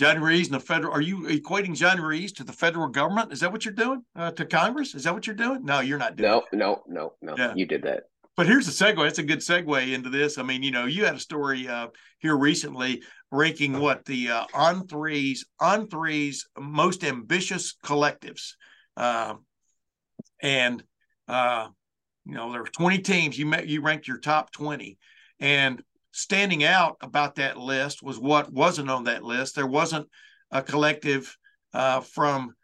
John 0.00 0.18
Ruiz 0.18 0.46
and 0.46 0.54
the 0.54 0.60
federal. 0.60 0.94
Are 0.94 1.02
you 1.02 1.24
equating 1.24 1.76
John 1.76 2.00
Ruiz 2.00 2.32
to 2.32 2.42
the 2.42 2.54
federal 2.54 2.88
government? 2.88 3.34
Is 3.34 3.40
that 3.40 3.52
what 3.52 3.66
you're 3.66 3.74
doing 3.74 4.02
uh, 4.16 4.30
to 4.30 4.46
Congress? 4.46 4.94
Is 4.94 5.04
that 5.04 5.12
what 5.12 5.26
you're 5.26 5.36
doing? 5.36 5.62
No, 5.62 5.80
you're 5.80 5.98
not 5.98 6.16
doing. 6.16 6.30
No, 6.30 6.40
that. 6.50 6.56
no, 6.56 6.82
no, 6.88 7.12
no. 7.20 7.34
Yeah. 7.36 7.52
You 7.54 7.66
did 7.66 7.82
that. 7.82 8.04
But 8.34 8.46
here's 8.46 8.64
the 8.64 8.72
segue. 8.72 9.06
It's 9.06 9.18
a 9.18 9.22
good 9.22 9.40
segue 9.40 9.92
into 9.92 10.08
this. 10.08 10.38
I 10.38 10.42
mean, 10.42 10.62
you 10.62 10.70
know, 10.70 10.86
you 10.86 11.04
had 11.04 11.16
a 11.16 11.20
story 11.20 11.68
uh, 11.68 11.88
here 12.18 12.34
recently 12.34 13.02
ranking 13.30 13.78
what 13.78 14.06
the 14.06 14.30
uh, 14.30 14.46
on 14.54 14.86
threes 14.86 15.44
on 15.60 15.86
threes 15.86 16.48
most 16.58 17.04
ambitious 17.04 17.74
collectives, 17.84 18.52
uh, 18.96 19.34
and 20.40 20.82
uh, 21.28 21.68
you 22.24 22.32
know 22.32 22.52
there 22.52 22.62
were 22.62 22.68
20 22.68 23.00
teams. 23.00 23.38
You 23.38 23.44
met 23.44 23.68
you 23.68 23.82
ranked 23.82 24.08
your 24.08 24.16
top 24.18 24.50
20, 24.50 24.96
and 25.40 25.82
standing 26.12 26.64
out 26.64 26.96
about 27.00 27.36
that 27.36 27.56
list 27.56 28.02
was 28.02 28.18
what 28.18 28.52
wasn't 28.52 28.90
on 28.90 29.04
that 29.04 29.22
list. 29.22 29.54
There 29.54 29.66
wasn't 29.66 30.08
a 30.50 30.62
collective 30.62 31.36
uh, 31.72 32.00
from 32.00 32.54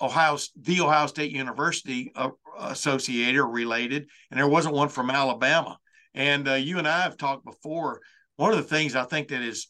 Ohio, 0.00 0.38
the 0.60 0.80
Ohio 0.80 1.06
State 1.06 1.32
University 1.32 2.12
uh, 2.16 2.30
associated 2.58 3.36
or 3.36 3.48
related, 3.48 4.08
and 4.30 4.38
there 4.38 4.48
wasn't 4.48 4.74
one 4.74 4.88
from 4.88 5.10
Alabama. 5.10 5.78
And 6.14 6.48
uh, 6.48 6.54
you 6.54 6.78
and 6.78 6.88
I 6.88 7.02
have 7.02 7.16
talked 7.16 7.44
before. 7.44 8.00
One 8.36 8.52
of 8.52 8.56
the 8.56 8.62
things 8.62 8.96
I 8.96 9.04
think 9.04 9.28
that 9.28 9.42
is 9.42 9.68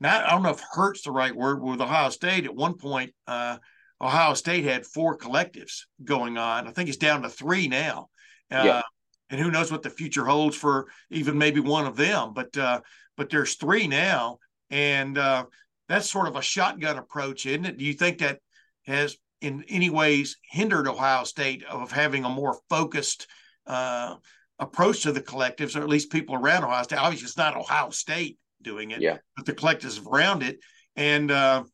not, 0.00 0.24
I 0.24 0.30
don't 0.30 0.42
know 0.42 0.50
if 0.50 0.62
hurts 0.72 1.02
the 1.02 1.10
right 1.10 1.34
word 1.34 1.62
with 1.62 1.80
Ohio 1.80 2.10
State. 2.10 2.44
At 2.44 2.54
one 2.54 2.76
point, 2.76 3.12
uh, 3.26 3.58
Ohio 4.00 4.34
State 4.34 4.64
had 4.64 4.86
four 4.86 5.16
collectives 5.16 5.82
going 6.02 6.36
on. 6.36 6.66
I 6.66 6.70
think 6.72 6.88
it's 6.88 6.98
down 6.98 7.22
to 7.22 7.28
three 7.28 7.68
now. 7.68 8.08
Uh, 8.50 8.62
yeah 8.64 8.82
and 9.30 9.40
who 9.40 9.50
knows 9.50 9.72
what 9.72 9.82
the 9.82 9.90
future 9.90 10.24
holds 10.24 10.56
for 10.56 10.86
even 11.10 11.38
maybe 11.38 11.60
one 11.60 11.86
of 11.86 11.96
them. 11.96 12.32
But 12.34 12.56
uh, 12.56 12.80
but 13.16 13.30
there's 13.30 13.54
three 13.54 13.86
now, 13.86 14.38
and 14.70 15.16
uh, 15.16 15.46
that's 15.88 16.10
sort 16.10 16.28
of 16.28 16.36
a 16.36 16.42
shotgun 16.42 16.98
approach, 16.98 17.46
isn't 17.46 17.64
it? 17.64 17.78
Do 17.78 17.84
you 17.84 17.94
think 17.94 18.18
that 18.18 18.40
has 18.86 19.16
in 19.40 19.64
any 19.68 19.90
ways 19.90 20.36
hindered 20.50 20.88
Ohio 20.88 21.24
State 21.24 21.64
of 21.64 21.92
having 21.92 22.24
a 22.24 22.28
more 22.28 22.58
focused 22.70 23.26
uh, 23.66 24.16
approach 24.58 25.02
to 25.02 25.12
the 25.12 25.20
collectives, 25.20 25.76
or 25.76 25.82
at 25.82 25.88
least 25.88 26.12
people 26.12 26.34
around 26.34 26.64
Ohio 26.64 26.82
State. 26.82 26.98
Obviously, 26.98 27.26
it's 27.26 27.36
not 27.36 27.56
Ohio 27.56 27.90
State 27.90 28.38
doing 28.62 28.90
it, 28.90 29.00
yeah. 29.00 29.18
but 29.36 29.46
the 29.46 29.52
collectives 29.52 30.04
around 30.06 30.42
it. 30.42 30.58
And 30.96 31.30
uh, 31.30 31.64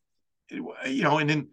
you 0.50 1.02
know, 1.02 1.19
and 1.19 1.30
then 1.30 1.49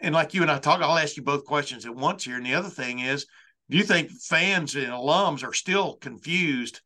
and 0.00 0.14
like 0.14 0.34
you 0.34 0.42
and 0.42 0.50
I 0.50 0.58
talk, 0.58 0.82
I'll 0.82 0.98
ask 0.98 1.16
you 1.16 1.22
both 1.22 1.44
questions 1.44 1.86
at 1.86 1.94
once 1.94 2.24
here. 2.24 2.36
And 2.36 2.44
the 2.44 2.54
other 2.54 2.68
thing 2.68 2.98
is, 2.98 3.26
do 3.72 3.78
you 3.78 3.84
think 3.84 4.10
fans 4.10 4.74
and 4.74 4.88
alums 4.88 5.42
are 5.42 5.54
still 5.54 5.94
confused 5.94 6.82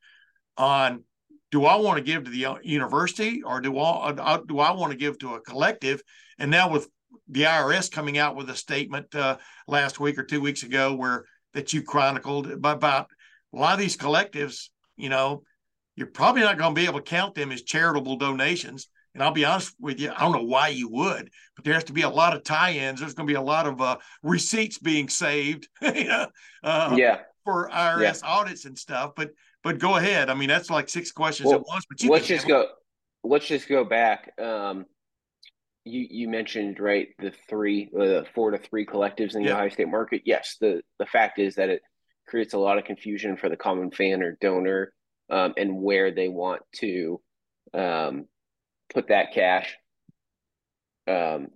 on 0.57 1.03
do 1.51 1.65
I 1.65 1.77
want 1.77 1.99
to 1.99 2.05
give 2.05 2.25
to 2.25 2.31
the 2.31 2.59
university 2.63 3.43
or 3.43 3.61
do 3.61 3.77
I 3.77 4.11
uh, 4.11 4.39
do 4.47 4.61
I 4.61 4.71
want 4.71 4.93
to 4.93 4.97
give 4.97 5.19
to 5.19 5.35
a 5.35 5.41
collective? 5.41 6.01
And 6.39 6.49
now 6.49 6.71
with 6.71 6.89
the 7.29 7.43
IRS 7.43 7.91
coming 7.91 8.19
out 8.19 8.37
with 8.37 8.51
a 8.51 8.55
statement 8.55 9.13
uh, 9.17 9.39
last 9.67 9.99
week 9.99 10.17
or 10.17 10.23
two 10.23 10.41
weeks 10.41 10.63
ago 10.63 10.95
where 10.95 11.25
that 11.55 11.73
you 11.73 11.83
chronicled 11.83 12.49
about 12.53 12.85
a 12.85 13.59
lot 13.59 13.75
of 13.75 13.81
these 13.81 13.97
collectives, 13.97 14.69
you 14.97 15.09
know, 15.09 15.43
you're 15.97 16.07
probably 16.07 16.43
not 16.43 16.57
going 16.57 16.73
to 16.73 16.81
be 16.81 16.87
able 16.87 17.01
to 17.01 17.11
count 17.11 17.35
them 17.35 17.51
as 17.51 17.63
charitable 17.63 18.17
donations. 18.17 18.89
And 19.17 19.23
I'll 19.23 19.33
be 19.33 19.47
honest 19.47 19.75
with 19.81 19.99
you, 19.99 20.13
I 20.15 20.21
don't 20.21 20.33
know 20.33 20.43
why 20.43 20.69
you 20.69 20.91
would, 20.91 21.31
but 21.55 21.65
there 21.65 21.73
has 21.73 21.85
to 21.85 21.95
be 21.95 22.03
a 22.03 22.11
lot 22.11 22.37
of 22.37 22.45
tie-ins. 22.45 23.01
There's 23.01 23.15
going 23.15 23.27
to 23.27 23.31
be 23.31 23.37
a 23.37 23.41
lot 23.41 23.67
of 23.67 23.81
uh, 23.81 23.97
receipts 24.23 24.79
being 24.79 25.09
saved, 25.09 25.69
you 25.81 26.05
know, 26.05 26.27
uh, 26.63 26.95
yeah, 26.99 27.21
for 27.43 27.71
IRS 27.71 28.23
yeah. 28.23 28.29
audits 28.29 28.67
and 28.67 28.79
stuff. 28.79 29.13
But 29.17 29.31
but 29.63 29.79
go 29.79 29.97
ahead. 29.97 30.29
I 30.29 30.35
mean, 30.35 30.51
that's 30.51 30.69
like 30.69 30.91
six 30.91 31.13
questions 31.13 31.47
well, 31.47 31.61
at 31.61 31.67
once. 31.67 31.87
But 31.89 32.11
let's 32.11 32.27
just 32.27 32.47
go. 32.47 32.67
Let's 33.25 33.47
just 33.47 33.71
go 33.71 33.85
back. 33.85 34.39
Um, 34.39 34.85
you 35.87 36.07
you 36.11 36.29
mentioned 36.29 36.79
right 36.79 37.09
the 37.19 37.33
three, 37.49 37.89
the 37.91 38.21
uh, 38.21 38.25
four 38.35 38.51
to 38.51 38.59
three 38.59 38.85
collectives 38.85 39.35
in 39.35 39.45
the 39.45 39.49
yeah. 39.49 39.55
Ohio 39.55 39.71
State 39.71 39.89
market. 39.89 40.23
Yes, 40.27 40.59
the 40.61 40.83
the 40.99 41.07
fact 41.07 41.39
is 41.39 41.55
that 41.55 41.71
it 41.71 41.81
creates 42.29 42.53
a 42.53 42.59
lot 42.59 42.77
of 42.77 42.85
confusion 42.85 43.39
for 43.39 43.49
the 43.49 43.57
common 43.57 43.91
fan 43.91 44.23
or 44.23 44.37
donor, 44.43 44.93
um, 45.31 45.55
and 45.57 45.75
where 45.75 46.11
they 46.11 46.29
want 46.29 46.61
to 46.75 47.19
um, 47.73 48.27
put 48.93 49.09
that 49.09 49.33
cash. 49.33 49.77
Um, 51.09 51.49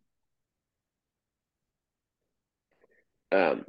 um, 3.32 3.64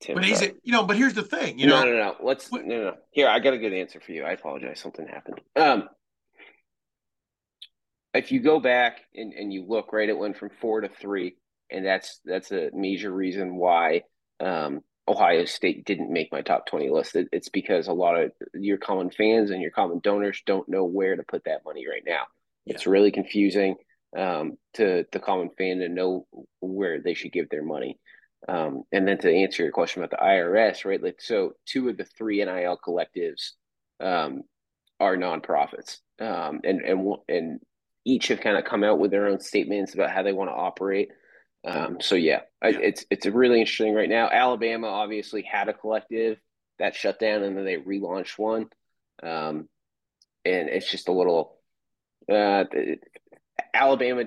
Tim, 0.00 0.14
but 0.16 0.24
he's, 0.24 0.42
you 0.42 0.72
know, 0.72 0.82
but 0.84 0.96
here's 0.96 1.14
the 1.14 1.22
thing, 1.22 1.58
you 1.58 1.66
know. 1.66 1.84
No, 1.84 1.90
no, 1.90 1.96
no. 1.96 2.16
Let's 2.22 2.50
what? 2.50 2.64
no, 2.64 2.82
no. 2.82 2.94
Here, 3.12 3.28
I 3.28 3.38
got 3.38 3.54
a 3.54 3.58
good 3.58 3.72
answer 3.72 4.00
for 4.00 4.12
you. 4.12 4.24
I 4.24 4.32
apologize. 4.32 4.80
Something 4.80 5.06
happened. 5.06 5.40
Um, 5.54 5.88
if 8.12 8.32
you 8.32 8.40
go 8.40 8.58
back 8.58 9.00
and, 9.14 9.32
and 9.32 9.52
you 9.52 9.64
look, 9.66 9.92
right, 9.92 10.08
it 10.08 10.18
went 10.18 10.36
from 10.36 10.50
four 10.60 10.80
to 10.80 10.88
three, 10.88 11.36
and 11.70 11.86
that's 11.86 12.20
that's 12.24 12.50
a 12.50 12.70
major 12.74 13.12
reason 13.12 13.56
why 13.56 14.02
um, 14.40 14.80
Ohio 15.06 15.44
State 15.44 15.84
didn't 15.84 16.12
make 16.12 16.32
my 16.32 16.42
top 16.42 16.66
twenty 16.66 16.90
list. 16.90 17.14
It, 17.14 17.28
it's 17.32 17.48
because 17.48 17.86
a 17.86 17.92
lot 17.92 18.20
of 18.20 18.32
your 18.54 18.78
common 18.78 19.10
fans 19.10 19.50
and 19.52 19.62
your 19.62 19.70
common 19.70 20.00
donors 20.00 20.42
don't 20.44 20.68
know 20.68 20.84
where 20.84 21.14
to 21.14 21.22
put 21.22 21.44
that 21.44 21.64
money 21.64 21.86
right 21.88 22.02
now. 22.04 22.24
Yeah. 22.64 22.74
It's 22.74 22.86
really 22.86 23.10
confusing 23.10 23.76
um, 24.16 24.58
to 24.74 25.04
the 25.12 25.20
common 25.20 25.50
fan 25.56 25.78
to 25.78 25.88
know 25.88 26.26
where 26.60 27.00
they 27.00 27.14
should 27.14 27.32
give 27.32 27.48
their 27.48 27.64
money. 27.64 27.98
Um, 28.48 28.82
and 28.90 29.06
then 29.06 29.18
to 29.18 29.32
answer 29.32 29.62
your 29.62 29.72
question 29.72 30.02
about 30.02 30.10
the 30.10 30.24
IRS, 30.24 30.84
right? 30.84 31.02
Like, 31.02 31.20
so 31.20 31.52
two 31.66 31.88
of 31.88 31.96
the 31.96 32.04
three 32.04 32.44
NIL 32.44 32.78
collectives 32.84 33.52
um, 34.00 34.42
are 34.98 35.16
nonprofits, 35.16 35.98
um, 36.20 36.60
and 36.64 36.80
and 36.80 37.16
and 37.28 37.60
each 38.04 38.28
have 38.28 38.40
kind 38.40 38.56
of 38.56 38.64
come 38.64 38.82
out 38.82 38.98
with 38.98 39.12
their 39.12 39.28
own 39.28 39.40
statements 39.40 39.94
about 39.94 40.10
how 40.10 40.24
they 40.24 40.32
want 40.32 40.50
to 40.50 40.54
operate. 40.54 41.10
Um, 41.64 42.00
so 42.00 42.16
yeah, 42.16 42.40
yeah, 42.64 42.78
it's 42.82 43.06
it's 43.10 43.26
really 43.26 43.60
interesting 43.60 43.94
right 43.94 44.08
now. 44.08 44.28
Alabama 44.28 44.88
obviously 44.88 45.42
had 45.42 45.68
a 45.68 45.72
collective 45.72 46.38
that 46.80 46.96
shut 46.96 47.20
down, 47.20 47.44
and 47.44 47.56
then 47.56 47.64
they 47.64 47.76
relaunched 47.76 48.38
one, 48.38 48.66
um, 49.22 49.68
and 50.44 50.68
it's 50.68 50.90
just 50.90 51.08
a 51.08 51.12
little 51.12 51.58
uh, 52.30 52.64
Alabama. 53.74 54.24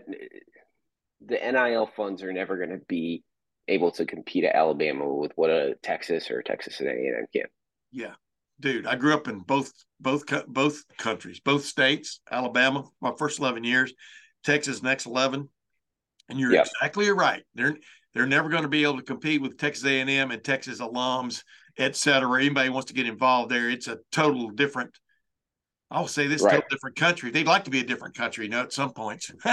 The 1.26 1.36
NIL 1.38 1.90
funds 1.96 2.22
are 2.24 2.34
never 2.34 2.58
going 2.58 2.70
to 2.70 2.86
be 2.88 3.24
able 3.68 3.92
to 3.92 4.06
compete 4.06 4.44
at 4.44 4.56
Alabama 4.56 5.12
with 5.12 5.32
what 5.36 5.50
a 5.50 5.76
Texas 5.82 6.30
or 6.30 6.42
Texas 6.42 6.80
and 6.80 6.90
A&M 6.90 7.26
can. 7.34 7.46
Yeah, 7.92 8.14
dude, 8.60 8.86
I 8.86 8.96
grew 8.96 9.14
up 9.14 9.28
in 9.28 9.40
both 9.40 9.72
both 10.00 10.24
both 10.48 10.84
countries, 10.98 11.40
both 11.40 11.66
states. 11.66 12.20
Alabama, 12.30 12.84
my 13.02 13.14
first 13.18 13.40
eleven 13.40 13.64
years, 13.64 13.94
Texas 14.44 14.84
next 14.84 15.06
eleven, 15.06 15.50
and 16.30 16.40
you're 16.40 16.54
yep. 16.54 16.68
exactly 16.68 17.10
right. 17.10 17.44
They're 17.56 17.78
they're 18.14 18.26
never 18.26 18.50
going 18.50 18.64
to 18.64 18.70
be 18.70 18.84
able 18.84 18.98
to 18.98 19.04
compete 19.04 19.42
with 19.42 19.58
Texas 19.58 19.86
A&M 19.86 20.32
and 20.32 20.44
Texas 20.44 20.80
alums, 20.80 21.44
et 21.78 21.96
cetera. 21.96 22.40
Anybody 22.40 22.70
wants 22.70 22.88
to 22.88 22.94
get 22.94 23.08
involved 23.08 23.52
there, 23.52 23.70
it's 23.70 23.88
a 23.88 24.00
total 24.12 24.50
different. 24.50 24.98
I'll 25.96 26.08
say 26.10 26.28
this 26.28 26.42
right. 26.42 26.60
a 26.60 26.64
different 26.70 26.98
country. 26.98 27.32
They'd 27.32 27.48
like 27.48 27.64
to 27.64 27.72
be 27.72 27.80
a 27.80 27.86
different 27.86 28.16
country, 28.16 28.46
you 28.46 28.52
know, 28.52 28.64
at 28.64 28.74
some 28.74 28.92
points. 28.92 29.32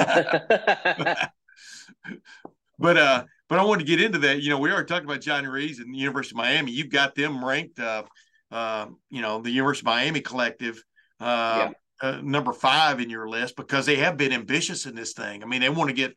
but 2.78 2.96
uh, 2.96 3.24
but 3.48 3.58
I 3.60 3.64
wanted 3.64 3.86
to 3.86 3.96
get 3.96 4.00
into 4.00 4.18
that. 4.18 4.42
You 4.42 4.50
know, 4.50 4.58
we 4.58 4.72
already 4.72 4.88
talked 4.88 5.04
about 5.04 5.20
John 5.20 5.46
Ruiz 5.46 5.78
and 5.78 5.94
the 5.94 5.98
University 5.98 6.32
of 6.32 6.38
Miami. 6.38 6.72
You've 6.72 6.90
got 6.90 7.14
them 7.14 7.44
ranked, 7.44 7.78
uh, 7.78 8.02
uh, 8.50 8.86
you 9.08 9.22
know, 9.22 9.40
the 9.40 9.50
University 9.52 9.82
of 9.82 9.94
Miami 9.94 10.20
collective, 10.20 10.82
uh, 11.20 11.70
yeah. 12.02 12.08
uh, 12.08 12.20
number 12.22 12.52
five 12.52 12.98
in 12.98 13.08
your 13.08 13.28
list 13.28 13.54
because 13.54 13.86
they 13.86 13.96
have 13.96 14.16
been 14.16 14.32
ambitious 14.32 14.86
in 14.86 14.96
this 14.96 15.12
thing. 15.12 15.44
I 15.44 15.46
mean, 15.46 15.60
they 15.60 15.68
want 15.68 15.90
to 15.90 15.94
get 15.94 16.16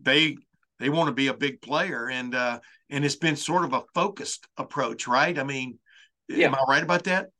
they 0.00 0.36
they 0.78 0.90
want 0.90 1.08
to 1.08 1.12
be 1.12 1.26
a 1.26 1.34
big 1.34 1.60
player, 1.60 2.08
and 2.08 2.36
uh, 2.36 2.60
and 2.88 3.04
it's 3.04 3.16
been 3.16 3.34
sort 3.34 3.64
of 3.64 3.72
a 3.72 3.82
focused 3.94 4.46
approach, 4.56 5.08
right? 5.08 5.36
I 5.36 5.42
mean, 5.42 5.80
yeah. 6.28 6.46
am 6.46 6.54
I 6.54 6.64
right 6.68 6.84
about 6.84 7.02
that? 7.04 7.30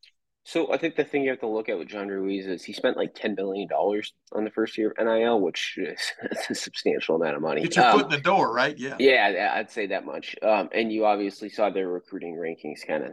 So 0.46 0.72
I 0.72 0.78
think 0.78 0.94
the 0.94 1.02
thing 1.02 1.24
you 1.24 1.30
have 1.30 1.40
to 1.40 1.48
look 1.48 1.68
at 1.68 1.76
with 1.76 1.88
John 1.88 2.06
Ruiz 2.06 2.46
is 2.46 2.62
he 2.62 2.72
spent 2.72 2.96
like 2.96 3.16
ten 3.16 3.34
billion 3.34 3.66
dollars 3.66 4.12
on 4.30 4.44
the 4.44 4.50
first 4.50 4.78
year 4.78 4.94
of 4.96 5.04
NIL, 5.04 5.40
which 5.40 5.76
is 5.76 5.98
a 6.50 6.54
substantial 6.54 7.16
amount 7.16 7.34
of 7.34 7.42
money. 7.42 7.62
Get 7.62 7.74
your 7.74 7.86
um, 7.86 7.98
foot 7.98 8.04
in 8.04 8.12
the 8.12 8.20
door, 8.20 8.54
right? 8.54 8.78
Yeah. 8.78 8.94
Yeah, 9.00 9.54
I'd 9.56 9.72
say 9.72 9.88
that 9.88 10.06
much. 10.06 10.36
Um, 10.40 10.68
and 10.72 10.92
you 10.92 11.04
obviously 11.04 11.48
saw 11.48 11.70
their 11.70 11.88
recruiting 11.88 12.36
rankings 12.36 12.86
kind 12.86 13.02
of 13.02 13.10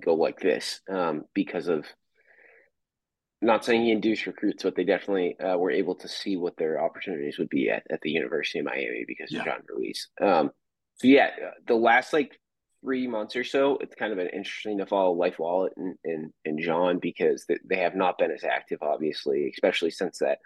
go 0.00 0.14
like 0.14 0.38
this 0.38 0.80
um, 0.88 1.24
because 1.34 1.66
of 1.66 1.84
not 3.42 3.64
saying 3.64 3.82
he 3.82 3.90
induced 3.90 4.26
recruits, 4.26 4.62
but 4.62 4.76
they 4.76 4.84
definitely 4.84 5.36
uh, 5.40 5.56
were 5.56 5.72
able 5.72 5.96
to 5.96 6.06
see 6.06 6.36
what 6.36 6.56
their 6.58 6.80
opportunities 6.80 7.40
would 7.40 7.48
be 7.48 7.70
at, 7.70 7.82
at 7.90 8.00
the 8.02 8.10
University 8.10 8.60
of 8.60 8.66
Miami 8.66 9.04
because 9.04 9.32
yeah. 9.32 9.40
of 9.40 9.46
John 9.46 9.60
Ruiz. 9.68 10.10
Um, 10.20 10.52
so 10.94 11.08
yeah, 11.08 11.30
the 11.66 11.74
last 11.74 12.12
like 12.12 12.38
three 12.82 13.06
months 13.06 13.36
or 13.36 13.44
so, 13.44 13.78
it's 13.80 13.94
kind 13.94 14.12
of 14.12 14.18
an 14.18 14.28
interesting 14.28 14.78
to 14.78 14.86
follow 14.86 15.14
LifeWallet 15.14 15.70
and, 15.76 15.96
and, 16.04 16.32
and 16.44 16.60
John 16.60 16.98
because 16.98 17.46
they, 17.68 17.76
have 17.76 17.94
not 17.94 18.18
been 18.18 18.30
as 18.30 18.44
active, 18.44 18.78
obviously, 18.82 19.50
especially 19.52 19.90
since 19.90 20.18
that 20.18 20.38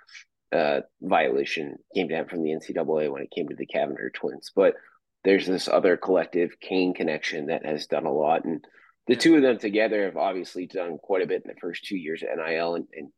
uh, 0.53 0.81
violation 1.01 1.77
came 1.95 2.09
down 2.09 2.29
from 2.29 2.43
the 2.43 2.51
NCAA 2.51 3.11
when 3.11 3.23
it 3.23 3.31
came 3.35 3.49
to 3.49 3.57
the 3.57 3.67
Cavinder 3.67 4.13
twins. 4.13 4.51
But 4.55 4.75
there's 5.25 5.47
this 5.47 5.69
other 5.69 5.97
collective, 5.97 6.59
Canes 6.61 6.97
Connection, 6.97 7.47
that 7.47 7.65
has 7.65 7.87
done 7.87 8.07
a 8.07 8.13
lot. 8.13 8.45
And 8.45 8.65
the 9.07 9.17
two 9.17 9.37
of 9.37 9.43
them 9.43 9.59
together 9.59 10.05
have 10.05 10.17
obviously 10.17 10.67
done 10.67 10.99
quite 10.99 11.23
a 11.23 11.27
bit 11.27 11.43
in 11.45 11.49
the 11.49 11.61
first 11.61 11.85
two 11.85 11.97
years 11.97 12.23
at 12.23 12.37
NIL. 12.37 12.75
And, 12.75 12.87
and 12.95 13.09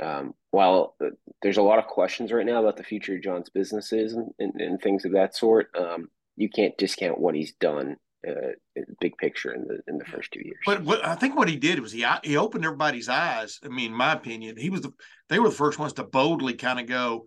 um, 0.00 0.34
while 0.50 0.96
there's 1.42 1.58
a 1.58 1.62
lot 1.62 1.78
of 1.78 1.86
questions 1.86 2.32
right 2.32 2.46
now 2.46 2.60
about 2.60 2.76
the 2.76 2.84
future 2.84 3.14
of 3.16 3.22
John's 3.22 3.50
businesses 3.50 4.14
and, 4.14 4.30
and, 4.38 4.60
and 4.60 4.80
things 4.80 5.04
of 5.04 5.12
that 5.12 5.36
sort, 5.36 5.68
um, 5.78 6.08
you 6.36 6.48
can't 6.48 6.76
discount 6.78 7.20
what 7.20 7.34
he's 7.34 7.52
done 7.54 7.96
uh, 8.26 8.82
big 9.00 9.16
picture 9.18 9.52
in 9.52 9.66
the 9.66 9.80
in 9.88 9.98
the 9.98 10.04
first 10.04 10.32
two 10.32 10.40
years. 10.44 10.58
But 10.64 10.82
what 10.82 11.04
I 11.04 11.14
think 11.14 11.36
what 11.36 11.48
he 11.48 11.56
did 11.56 11.80
was 11.80 11.92
he 11.92 12.06
he 12.22 12.36
opened 12.36 12.64
everybody's 12.64 13.08
eyes. 13.08 13.58
I 13.64 13.68
mean, 13.68 13.92
in 13.92 13.96
my 13.96 14.12
opinion, 14.12 14.56
he 14.56 14.70
was 14.70 14.82
the 14.82 14.92
they 15.28 15.38
were 15.38 15.48
the 15.48 15.54
first 15.54 15.78
ones 15.78 15.92
to 15.94 16.04
boldly 16.04 16.54
kind 16.54 16.78
of 16.78 16.86
go, 16.86 17.26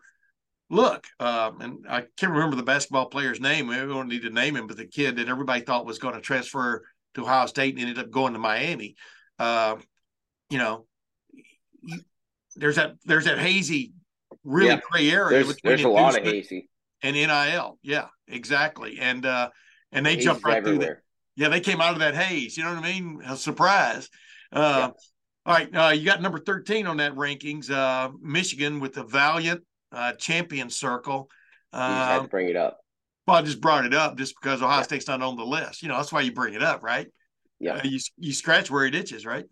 look, 0.70 1.06
um, 1.20 1.62
and 1.62 1.86
I 1.90 2.06
can't 2.18 2.32
remember 2.32 2.56
the 2.56 2.64
basketball 2.64 3.08
player's 3.08 3.40
name. 3.40 3.68
We 3.68 3.76
don't 3.76 4.08
need 4.08 4.24
to 4.24 4.30
name 4.30 4.56
him, 4.56 4.68
but 4.68 4.78
the 4.78 4.88
kid 4.88 5.18
that 5.18 5.30
everybody 5.30 5.62
thought 5.62 5.86
was 5.86 6.00
going 6.00 6.16
to 6.16 6.22
transfer 6.22 6.84
to 7.16 7.22
Ohio 7.22 7.46
State 7.46 7.76
and 7.76 7.82
ended 7.82 8.00
up 8.00 8.12
going 8.12 8.34
to 8.34 8.40
Miami. 8.40 8.96
Uh, 9.38 9.78
you 10.50 10.58
know, 10.58 10.86
there's 12.56 12.78
that 12.78 12.96
there's 13.06 13.26
that 13.26 13.40
hazy, 13.40 13.94
really 14.44 14.70
yeah. 14.70 14.80
gray 14.90 15.10
area. 15.12 15.44
There's, 15.44 15.58
there's 15.64 15.84
a 15.84 15.90
lot 15.90 16.18
of 16.18 16.24
hazy 16.24 16.70
and 17.02 17.16
NIL. 17.16 17.80
Yeah, 17.82 18.08
exactly. 18.28 19.00
And 19.00 19.26
uh, 19.26 19.50
and 19.96 20.06
they 20.06 20.16
jumped 20.18 20.46
right 20.46 20.58
everywhere. 20.58 20.80
through 20.80 20.88
that. 20.88 21.02
Yeah, 21.36 21.50
they 21.50 21.60
came 21.60 21.82
out 21.82 21.94
of 21.94 22.00
that 22.00 22.16
haze. 22.16 22.56
You 22.56 22.64
know 22.64 22.76
what 22.76 22.84
I 22.84 22.92
mean? 22.94 23.22
A 23.26 23.36
surprise. 23.36 24.10
Uh, 24.52 24.60
yeah. 24.60 24.92
All 25.48 25.54
right, 25.54 25.76
uh, 25.76 25.90
you 25.90 26.06
got 26.06 26.22
number 26.22 26.40
thirteen 26.40 26.88
on 26.88 26.98
that 26.98 27.16
rankings. 27.16 27.70
Uh, 27.70 28.12
Michigan 28.22 28.80
with 28.80 28.94
the 28.94 29.04
Valiant 29.04 29.64
uh, 29.92 30.14
Champion 30.14 30.70
Circle. 30.70 31.30
you 31.74 31.80
had 31.80 32.16
to 32.16 32.22
um, 32.22 32.28
bring 32.28 32.50
it 32.50 32.56
up. 32.56 32.80
Well, 33.28 33.38
I 33.38 33.42
just 33.42 33.62
brought 33.62 33.86
it 33.86 33.94
up 33.94 34.18
just 34.18 34.36
because 34.40 34.62
Ohio 34.62 34.78
yeah. 34.78 34.84
State's 34.84 35.08
not 35.08 35.22
on 35.22 35.36
the 35.36 35.46
list. 35.46 35.82
You 35.82 35.90
know, 35.90 35.98
that's 35.98 36.12
why 36.12 36.22
you 36.22 36.32
bring 36.32 36.54
it 36.54 36.64
up, 36.64 36.84
right? 36.84 37.08
Yeah. 37.60 37.76
Uh, 37.76 37.82
you 37.84 38.00
you 38.18 38.34
scratch 38.34 38.70
where 38.70 38.86
it 38.86 38.96
itches, 38.96 39.26
right? 39.26 39.46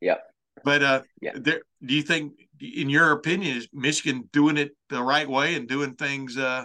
Yeah. 0.00 0.16
But 0.62 0.82
uh, 0.82 1.02
yeah. 1.20 1.32
There, 1.34 1.62
do 1.84 1.94
you 1.94 2.02
think, 2.02 2.32
in 2.60 2.88
your 2.88 3.12
opinion, 3.12 3.56
is 3.56 3.68
Michigan 3.72 4.28
doing 4.32 4.56
it 4.56 4.72
the 4.88 5.02
right 5.02 5.28
way 5.28 5.54
and 5.54 5.68
doing 5.68 5.94
things 5.94 6.38
uh, 6.38 6.64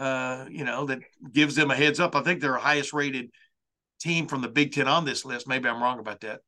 uh, 0.00 0.46
you 0.50 0.64
know, 0.64 0.86
that 0.86 1.00
gives 1.30 1.54
them 1.54 1.70
a 1.70 1.74
heads 1.76 2.00
up. 2.00 2.16
I 2.16 2.22
think 2.22 2.40
they're 2.40 2.54
a 2.54 2.60
highest 2.60 2.94
rated 2.94 3.30
team 4.00 4.26
from 4.26 4.40
the 4.40 4.48
Big 4.48 4.72
Ten 4.72 4.88
on 4.88 5.04
this 5.04 5.26
list. 5.26 5.46
Maybe 5.46 5.68
I'm 5.68 5.82
wrong 5.82 5.98
about 5.98 6.22
that. 6.22 6.40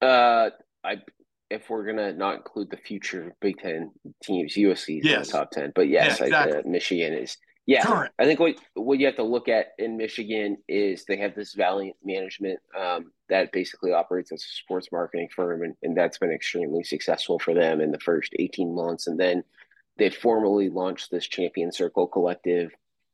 Uh, 0.00 0.50
I 0.84 0.98
if 1.50 1.68
we're 1.68 1.84
gonna 1.84 2.12
not 2.12 2.36
include 2.36 2.70
the 2.70 2.76
future 2.76 3.34
Big 3.40 3.58
Ten 3.58 3.90
teams, 4.22 4.54
USC 4.54 5.00
is 5.00 5.04
yes. 5.04 5.14
in 5.16 5.22
the 5.22 5.38
top 5.38 5.50
ten. 5.50 5.72
But 5.74 5.88
yes, 5.88 6.20
yeah, 6.20 6.26
exactly. 6.26 6.56
I, 6.56 6.60
uh, 6.60 6.62
Michigan 6.64 7.12
is. 7.14 7.36
Yeah, 7.66 7.84
Current. 7.84 8.12
I 8.18 8.24
think 8.24 8.38
what 8.38 8.56
what 8.74 8.98
you 9.00 9.06
have 9.06 9.16
to 9.16 9.22
look 9.24 9.48
at 9.48 9.68
in 9.78 9.96
Michigan 9.96 10.56
is 10.68 11.04
they 11.04 11.16
have 11.16 11.34
this 11.34 11.54
Valiant 11.54 11.96
Management 12.04 12.60
um, 12.78 13.12
that 13.28 13.52
basically 13.52 13.92
operates 13.92 14.32
as 14.32 14.40
a 14.42 14.54
sports 14.56 14.88
marketing 14.90 15.28
firm, 15.34 15.62
and, 15.62 15.74
and 15.82 15.96
that's 15.96 16.18
been 16.18 16.32
extremely 16.32 16.82
successful 16.84 17.38
for 17.38 17.54
them 17.54 17.80
in 17.80 17.90
the 17.90 18.00
first 18.00 18.32
eighteen 18.38 18.74
months. 18.74 19.06
And 19.08 19.18
then 19.18 19.42
they 19.98 20.10
formally 20.10 20.68
launched 20.68 21.10
this 21.10 21.26
Champion 21.26 21.72
Circle 21.72 22.08
Collective 22.08 22.70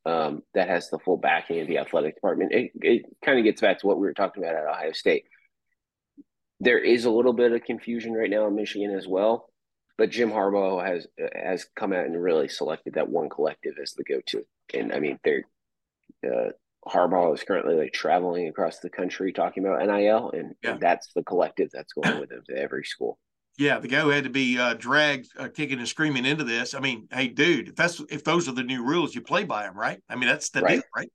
um, 0.06 0.42
that 0.54 0.68
has 0.68 0.90
the 0.90 0.98
full 0.98 1.16
backing 1.16 1.60
of 1.60 1.68
the 1.68 1.78
athletic 1.78 2.14
department. 2.14 2.52
It, 2.52 2.70
it 2.80 3.02
kind 3.24 3.38
of 3.38 3.44
gets 3.44 3.60
back 3.60 3.80
to 3.80 3.86
what 3.86 3.98
we 3.98 4.06
were 4.06 4.14
talking 4.14 4.42
about 4.42 4.56
at 4.56 4.68
Ohio 4.68 4.92
State 4.92 5.24
there 6.60 6.78
is 6.78 7.04
a 7.04 7.10
little 7.10 7.32
bit 7.32 7.52
of 7.52 7.62
confusion 7.62 8.12
right 8.12 8.30
now 8.30 8.46
in 8.46 8.54
Michigan 8.54 8.90
as 8.90 9.06
well, 9.06 9.48
but 9.96 10.10
Jim 10.10 10.30
Harbaugh 10.30 10.84
has 10.84 11.06
has 11.34 11.66
come 11.76 11.92
out 11.92 12.06
and 12.06 12.20
really 12.20 12.48
selected 12.48 12.94
that 12.94 13.08
one 13.08 13.28
collective 13.28 13.74
as 13.80 13.92
the 13.92 14.04
go 14.04 14.20
to. 14.26 14.44
And 14.74 14.92
I 14.92 15.00
mean, 15.00 15.18
they're 15.24 15.44
uh, 16.26 16.50
Harbaugh 16.86 17.34
is 17.34 17.44
currently 17.44 17.76
like 17.76 17.92
traveling 17.92 18.48
across 18.48 18.80
the 18.80 18.90
country 18.90 19.32
talking 19.32 19.64
about 19.64 19.86
NIL, 19.86 20.30
and, 20.30 20.54
yeah. 20.62 20.78
that's 20.80 21.12
the 21.14 21.22
collective 21.22 21.70
that's 21.72 21.92
going 21.92 22.18
with 22.18 22.32
him 22.32 22.42
to 22.48 22.56
every 22.56 22.84
school. 22.84 23.18
Yeah, 23.58 23.80
the 23.80 23.88
guy 23.88 24.00
who 24.00 24.10
had 24.10 24.24
to 24.24 24.30
be 24.30 24.56
uh, 24.56 24.74
dragged, 24.74 25.30
uh, 25.36 25.48
kicking 25.48 25.78
and 25.78 25.88
screaming 25.88 26.24
into 26.24 26.44
this. 26.44 26.74
I 26.74 26.80
mean, 26.80 27.08
hey, 27.10 27.26
dude, 27.26 27.68
if 27.68 27.74
that's 27.74 28.00
if 28.08 28.22
those 28.22 28.48
are 28.48 28.52
the 28.52 28.62
new 28.62 28.84
rules, 28.84 29.14
you 29.14 29.20
play 29.20 29.42
by 29.42 29.64
them, 29.64 29.76
right? 29.76 30.00
I 30.08 30.14
mean, 30.14 30.28
that's 30.28 30.50
the 30.50 30.62
right. 30.62 30.74
deal, 30.74 30.82
right? 30.96 31.12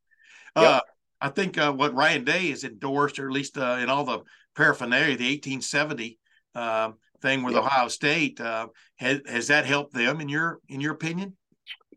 Yep. 0.57 0.65
Uh, 0.65 0.81
I 1.21 1.29
think 1.29 1.57
uh, 1.57 1.71
what 1.71 1.95
Ryan 1.95 2.25
Day 2.25 2.50
has 2.50 2.65
endorsed, 2.65 3.17
or 3.17 3.27
at 3.27 3.33
least 3.33 3.57
uh, 3.57 3.77
in 3.81 3.89
all 3.89 4.03
the 4.03 4.19
paraphernalia, 4.57 5.15
the 5.15 5.31
1870 5.31 6.19
uh, 6.53 6.91
thing 7.21 7.43
with 7.43 7.55
Ohio 7.55 7.88
State, 7.88 8.41
uh, 8.41 8.67
has 8.97 9.21
has 9.25 9.47
that 9.47 9.65
helped 9.65 9.93
them 9.93 10.19
in 10.19 10.27
your 10.27 10.59
in 10.67 10.81
your 10.81 10.91
opinion? 10.91 11.38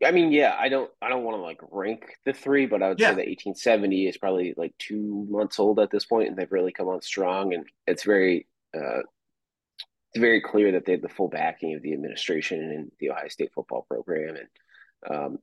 I 0.05 0.11
mean, 0.11 0.31
yeah, 0.31 0.55
I 0.57 0.69
don't 0.69 0.89
I 1.01 1.09
don't 1.09 1.25
want 1.25 1.35
to 1.35 1.41
like 1.41 1.59
rank 1.71 2.05
the 2.23 2.31
three, 2.31 2.67
but 2.67 2.81
I 2.81 2.87
would 2.87 2.99
yeah. 2.99 3.09
say 3.09 3.15
that 3.15 3.27
1870 3.27 4.07
is 4.07 4.17
probably 4.17 4.53
like 4.55 4.73
two 4.79 5.27
months 5.29 5.59
old 5.59 5.79
at 5.79 5.91
this 5.91 6.05
point, 6.05 6.29
and 6.29 6.37
they've 6.37 6.51
really 6.51 6.71
come 6.71 6.87
on 6.87 7.01
strong, 7.01 7.53
and 7.53 7.65
it's 7.85 8.03
very 8.03 8.47
uh, 8.73 9.01
it's 10.17 10.21
very 10.21 10.41
clear 10.41 10.71
that 10.71 10.85
they 10.85 10.93
have 10.93 11.01
the 11.01 11.09
full 11.09 11.27
backing 11.27 11.75
of 11.75 11.83
the 11.83 11.93
administration 11.93 12.59
and 12.59 12.91
the 12.99 13.11
Ohio 13.11 13.27
State 13.27 13.51
football 13.53 13.85
program, 13.87 14.35
and 14.35 15.15
um, 15.15 15.37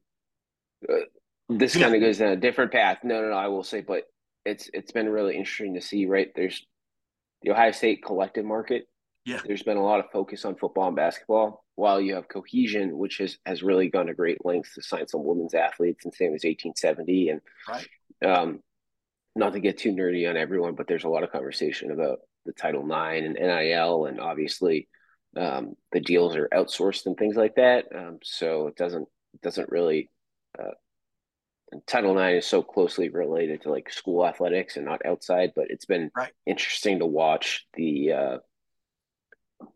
uh, 0.89 1.05
this 1.49 1.77
kind 1.77 1.95
of 1.95 2.01
goes 2.01 2.19
down 2.19 2.33
a 2.33 2.37
different 2.37 2.73
path. 2.73 2.99
No, 3.05 3.21
no, 3.21 3.29
no. 3.29 3.37
I 3.37 3.47
will 3.47 3.63
say, 3.63 3.83
but 3.83 4.03
it's 4.45 4.69
it's 4.75 4.91
been 4.91 5.09
really 5.09 5.37
interesting 5.37 5.75
to 5.75 5.81
see. 5.81 6.07
Right, 6.07 6.33
there's 6.35 6.67
the 7.43 7.53
Ohio 7.53 7.71
State 7.71 8.03
collective 8.05 8.45
market. 8.45 8.89
Yeah, 9.25 9.41
there's 9.47 9.63
been 9.63 9.77
a 9.77 9.85
lot 9.85 10.01
of 10.01 10.11
focus 10.11 10.45
on 10.45 10.57
football 10.57 10.89
and 10.89 10.97
basketball, 10.97 11.65
while 11.77 12.01
you 12.01 12.17
have 12.17 12.29
cohesion, 12.29 12.99
which 12.99 13.19
has 13.19 13.39
has 13.47 13.63
really 13.63 13.89
gone 13.89 14.07
to 14.07 14.15
great 14.15 14.45
lengths 14.45 14.75
to 14.75 14.83
sign 14.83 15.07
some 15.07 15.25
women's 15.25 15.55
athletes, 15.55 16.05
and 16.05 16.13
same 16.13 16.35
as 16.35 16.43
1870. 16.43 17.29
And 17.29 17.41
right. 17.69 17.89
um, 18.27 18.59
not 19.37 19.53
to 19.53 19.61
get 19.61 19.79
too 19.79 19.93
nerdy 19.93 20.29
on 20.29 20.37
everyone, 20.37 20.75
but 20.75 20.89
there's 20.89 21.05
a 21.05 21.09
lot 21.09 21.23
of 21.23 21.31
conversation 21.31 21.93
about 21.93 22.19
the 22.45 22.53
Title 22.53 22.85
IX 22.85 23.27
and 23.27 23.35
NIL, 23.35 24.07
and 24.07 24.21
obviously 24.21 24.89
um, 25.37 25.75
the 25.93 26.01
deals 26.01 26.37
are 26.37 26.49
outsourced 26.53 27.07
and 27.07 27.17
things 27.17 27.37
like 27.37 27.57
that. 27.57 27.87
Um, 27.95 28.19
so 28.23 28.69
it 28.69 28.77
doesn't 28.77 29.09
it 29.35 29.41
doesn't 29.41 29.71
really 29.71 30.11
uh, 30.59 30.73
Title 31.87 32.19
IX 32.19 32.45
is 32.45 32.47
so 32.47 32.63
closely 32.63 33.09
related 33.09 33.63
to 33.63 33.71
like 33.71 33.91
school 33.91 34.27
athletics 34.27 34.77
and 34.77 34.85
not 34.85 35.05
outside, 35.05 35.53
but 35.57 35.67
it's 35.71 35.87
been 35.87 36.11
right. 36.17 36.33
interesting 36.47 36.99
to 36.99 37.07
watch 37.07 37.67
the 37.75 38.13
uh, 38.13 38.39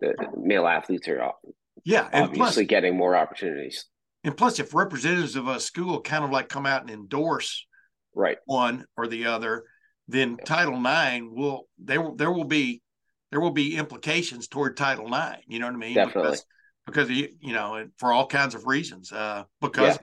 the 0.00 0.14
male 0.36 0.66
athletes 0.66 1.08
are 1.08 1.32
yeah, 1.84 2.08
and 2.12 2.24
obviously 2.24 2.64
plus, 2.64 2.68
getting 2.68 2.96
more 2.96 3.16
opportunities. 3.16 3.86
And 4.24 4.36
plus, 4.36 4.58
if 4.58 4.74
representatives 4.74 5.36
of 5.36 5.48
a 5.48 5.60
school 5.60 6.00
kind 6.00 6.24
of 6.24 6.30
like 6.30 6.48
come 6.48 6.66
out 6.66 6.82
and 6.82 6.90
endorse 6.90 7.66
right 8.14 8.38
one 8.46 8.84
or 8.96 9.06
the 9.06 9.26
other, 9.26 9.64
then 10.08 10.36
yeah. 10.38 10.44
Title 10.44 10.78
IX 10.78 11.26
will 11.30 11.68
there 11.78 12.10
there 12.16 12.32
will 12.32 12.44
be 12.44 12.82
there 13.30 13.40
will 13.40 13.50
be 13.50 13.76
implications 13.76 14.48
toward 14.48 14.76
Title 14.76 15.06
IX. 15.06 15.42
You 15.46 15.58
know 15.58 15.66
what 15.66 15.74
I 15.74 15.78
mean? 15.78 15.94
Definitely. 15.94 16.38
Because, 16.86 17.08
because 17.08 17.10
you 17.10 17.52
know 17.52 17.86
for 17.98 18.12
all 18.12 18.26
kinds 18.26 18.54
of 18.54 18.66
reasons. 18.66 19.12
Uh, 19.12 19.44
because 19.60 19.96
yeah. 19.96 20.02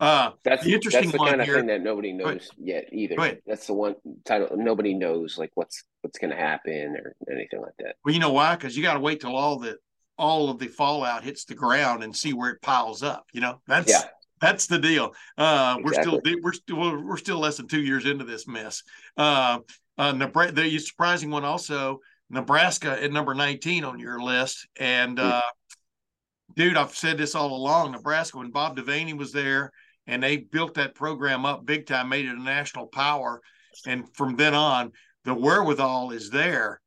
Uh, 0.00 0.30
that's 0.44 0.64
the 0.64 0.72
interesting 0.72 1.10
that's 1.10 1.12
the 1.12 1.18
kind 1.18 1.40
of 1.42 1.46
here. 1.46 1.56
thing 1.56 1.66
that 1.66 1.82
nobody 1.82 2.14
knows 2.14 2.48
yet 2.56 2.86
either. 2.90 3.16
That's 3.46 3.66
the 3.66 3.74
one 3.74 3.96
title 4.24 4.48
nobody 4.56 4.94
knows 4.94 5.36
like 5.36 5.50
what's 5.54 5.84
what's 6.00 6.18
going 6.18 6.30
to 6.30 6.36
happen 6.36 6.96
or 6.96 7.14
anything 7.30 7.60
like 7.60 7.74
that. 7.80 7.96
Well, 8.02 8.14
you 8.14 8.20
know 8.20 8.32
why? 8.32 8.56
Because 8.56 8.74
you 8.74 8.82
got 8.82 8.94
to 8.94 9.00
wait 9.00 9.20
till 9.20 9.36
all 9.36 9.58
the 9.58 9.76
all 10.16 10.48
of 10.48 10.58
the 10.58 10.68
fallout 10.68 11.22
hits 11.22 11.44
the 11.44 11.54
ground 11.54 12.02
and 12.02 12.16
see 12.16 12.32
where 12.32 12.50
it 12.50 12.62
piles 12.62 13.02
up. 13.02 13.26
You 13.34 13.42
know, 13.42 13.60
that's 13.66 13.90
yeah. 13.90 14.08
That's 14.40 14.66
the 14.66 14.78
deal. 14.78 15.14
Uh, 15.36 15.76
exactly. 15.80 16.12
We're 16.12 16.22
still 16.22 16.40
we're 16.42 16.52
still 16.52 17.04
we're 17.04 17.16
still 17.16 17.38
less 17.38 17.56
than 17.56 17.68
two 17.68 17.82
years 17.82 18.06
into 18.06 18.24
this 18.24 18.46
mess. 18.46 18.82
Uh, 19.16 19.58
uh, 19.98 20.12
Nebraska, 20.12 20.54
the 20.54 20.78
surprising 20.78 21.30
one 21.30 21.44
also 21.44 22.00
Nebraska 22.30 23.02
at 23.02 23.12
number 23.12 23.34
nineteen 23.34 23.84
on 23.84 23.98
your 23.98 24.20
list, 24.20 24.66
and 24.78 25.18
hmm. 25.18 25.26
uh, 25.26 25.40
dude, 26.56 26.76
I've 26.76 26.94
said 26.94 27.18
this 27.18 27.34
all 27.34 27.54
along. 27.54 27.92
Nebraska 27.92 28.38
when 28.38 28.50
Bob 28.50 28.76
Devaney 28.76 29.16
was 29.16 29.32
there 29.32 29.72
and 30.06 30.22
they 30.22 30.38
built 30.38 30.74
that 30.74 30.94
program 30.94 31.44
up 31.44 31.64
big 31.64 31.86
time, 31.86 32.08
made 32.08 32.26
it 32.26 32.36
a 32.36 32.42
national 32.42 32.86
power. 32.86 33.40
And 33.86 34.04
from 34.16 34.36
then 34.36 34.54
on, 34.54 34.92
the 35.24 35.34
wherewithal 35.34 36.10
is 36.10 36.30
there 36.30 36.80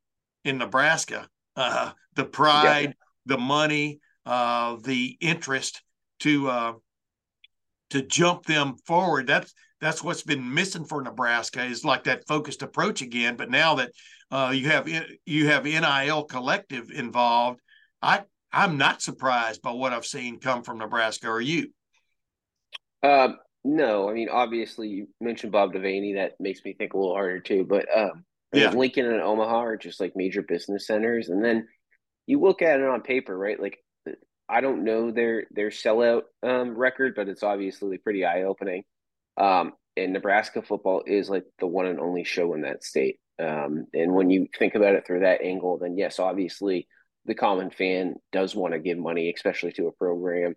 in 0.43 0.57
Nebraska. 0.57 1.27
Uh, 1.55 1.91
the 2.15 2.25
pride, 2.25 2.89
yeah. 2.89 2.93
the 3.25 3.37
money, 3.37 3.99
uh, 4.25 4.77
the 4.83 5.17
interest 5.21 5.81
to 6.19 6.49
uh, 6.49 6.73
to 7.93 8.01
jump 8.01 8.43
them 8.45 8.75
forward. 8.87 9.27
That's 9.27 9.53
that's 9.79 10.03
what's 10.03 10.23
been 10.23 10.51
missing 10.51 10.83
for 10.83 11.01
Nebraska 11.03 11.63
is 11.63 11.85
like 11.85 12.05
that 12.05 12.27
focused 12.27 12.63
approach 12.63 13.03
again. 13.03 13.35
But 13.35 13.51
now 13.51 13.75
that 13.75 13.91
uh, 14.31 14.51
you 14.53 14.69
have 14.69 14.89
you 15.25 15.47
have 15.47 15.65
NIL 15.65 16.23
collective 16.23 16.89
involved, 16.89 17.59
I 18.01 18.23
I'm 18.51 18.77
not 18.77 19.03
surprised 19.03 19.61
by 19.61 19.71
what 19.71 19.93
I've 19.93 20.07
seen 20.07 20.39
come 20.39 20.63
from 20.63 20.79
Nebraska. 20.79 21.27
Are 21.27 21.39
you? 21.39 21.69
Um, 23.03 23.37
no, 23.63 24.09
I 24.09 24.13
mean 24.13 24.29
obviously 24.29 24.87
you 24.87 25.07
mentioned 25.21 25.51
Bob 25.51 25.71
Devaney. 25.71 26.15
That 26.15 26.33
makes 26.39 26.61
me 26.65 26.73
think 26.73 26.93
a 26.93 26.97
little 26.97 27.13
harder 27.13 27.41
too. 27.41 27.63
But 27.63 27.85
um, 27.95 28.25
yeah. 28.51 28.71
Lincoln 28.71 29.05
and 29.05 29.21
Omaha 29.21 29.63
are 29.63 29.77
just 29.77 29.99
like 29.99 30.13
major 30.15 30.41
business 30.41 30.87
centers, 30.87 31.29
and 31.29 31.45
then 31.45 31.67
you 32.25 32.39
look 32.39 32.63
at 32.63 32.79
it 32.79 32.87
on 32.87 33.01
paper, 33.01 33.37
right? 33.37 33.59
Like 33.59 33.77
I 34.49 34.61
don't 34.61 34.83
know 34.83 35.11
their 35.11 35.45
their 35.51 35.69
sellout 35.69 36.23
um, 36.41 36.75
record, 36.75 37.13
but 37.15 37.29
it's 37.29 37.43
obviously 37.43 37.97
pretty 37.97 38.25
eye 38.25 38.43
opening. 38.43 38.83
Um, 39.37 39.73
and 39.95 40.13
Nebraska 40.13 40.61
football 40.61 41.03
is 41.05 41.29
like 41.29 41.45
the 41.59 41.67
one 41.67 41.85
and 41.85 41.99
only 41.99 42.23
show 42.23 42.53
in 42.53 42.61
that 42.61 42.83
state. 42.83 43.19
Um, 43.39 43.87
and 43.93 44.13
when 44.13 44.29
you 44.29 44.47
think 44.57 44.75
about 44.75 44.95
it 44.95 45.05
through 45.05 45.21
that 45.21 45.41
angle, 45.41 45.77
then 45.77 45.97
yes, 45.97 46.19
obviously 46.19 46.87
the 47.25 47.35
common 47.35 47.69
fan 47.69 48.15
does 48.31 48.55
want 48.55 48.73
to 48.73 48.79
give 48.79 48.97
money, 48.97 49.31
especially 49.33 49.71
to 49.73 49.87
a 49.87 49.91
program 49.91 50.55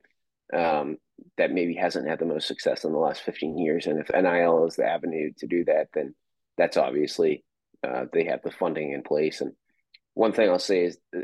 um, 0.52 0.96
that 1.36 1.52
maybe 1.52 1.74
hasn't 1.74 2.08
had 2.08 2.18
the 2.18 2.24
most 2.24 2.48
success 2.48 2.84
in 2.84 2.92
the 2.92 2.98
last 2.98 3.22
15 3.22 3.58
years. 3.58 3.86
And 3.86 4.00
if 4.00 4.10
NIL 4.10 4.66
is 4.66 4.76
the 4.76 4.86
avenue 4.86 5.32
to 5.38 5.46
do 5.46 5.64
that, 5.64 5.88
then 5.94 6.14
that's 6.56 6.76
obviously 6.76 7.44
uh, 7.86 8.06
they 8.12 8.24
have 8.24 8.42
the 8.42 8.50
funding 8.50 8.92
in 8.92 9.02
place. 9.02 9.40
And 9.40 9.52
one 10.14 10.32
thing 10.32 10.48
I'll 10.48 10.58
say 10.58 10.84
is 10.84 10.98
uh, 11.16 11.20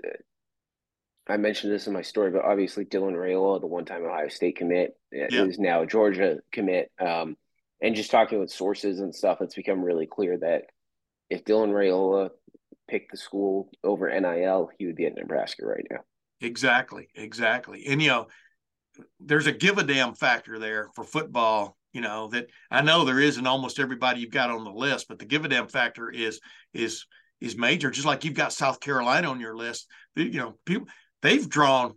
I 1.28 1.36
mentioned 1.36 1.72
this 1.72 1.86
in 1.86 1.92
my 1.92 2.02
story, 2.02 2.30
but 2.30 2.44
obviously 2.44 2.84
Dylan 2.84 3.14
Raiola, 3.14 3.60
the 3.60 3.66
one 3.66 3.84
time 3.84 4.04
Ohio 4.04 4.28
State 4.28 4.56
commit, 4.56 4.96
uh, 5.14 5.26
yeah. 5.30 5.44
is 5.44 5.58
now 5.58 5.82
a 5.82 5.86
Georgia 5.86 6.38
commit. 6.50 6.90
Um, 7.00 7.36
and 7.80 7.94
just 7.94 8.10
talking 8.10 8.40
with 8.40 8.50
sources 8.50 9.00
and 9.00 9.14
stuff, 9.14 9.40
it's 9.40 9.54
become 9.54 9.82
really 9.82 10.06
clear 10.06 10.38
that 10.38 10.64
if 11.30 11.44
Dylan 11.44 11.70
Raiola 11.70 12.30
picked 12.88 13.12
the 13.12 13.16
school 13.16 13.70
over 13.84 14.08
NIL, 14.08 14.70
he 14.78 14.86
would 14.86 14.96
be 14.96 15.06
at 15.06 15.14
Nebraska 15.14 15.64
right 15.64 15.86
now. 15.90 16.00
Exactly, 16.40 17.08
exactly. 17.14 17.86
And 17.86 18.02
you 18.02 18.08
know, 18.08 18.26
there's 19.20 19.46
a 19.46 19.52
give 19.52 19.78
a 19.78 19.84
damn 19.84 20.14
factor 20.14 20.58
there 20.58 20.90
for 20.94 21.04
football 21.04 21.76
you 21.92 22.00
know 22.00 22.28
that 22.28 22.48
i 22.70 22.82
know 22.82 23.04
there 23.04 23.20
is 23.20 23.38
in 23.38 23.46
almost 23.46 23.78
everybody 23.78 24.20
you've 24.20 24.30
got 24.30 24.50
on 24.50 24.64
the 24.64 24.70
list 24.70 25.06
but 25.08 25.18
the 25.18 25.24
give 25.24 25.44
a 25.44 25.48
damn 25.48 25.68
factor 25.68 26.10
is 26.10 26.40
is 26.72 27.06
is 27.40 27.56
major 27.56 27.90
just 27.90 28.06
like 28.06 28.24
you've 28.24 28.34
got 28.34 28.52
south 28.52 28.80
carolina 28.80 29.28
on 29.28 29.40
your 29.40 29.56
list 29.56 29.86
you 30.16 30.32
know 30.32 30.58
people 30.64 30.86
they've 31.22 31.48
drawn 31.48 31.94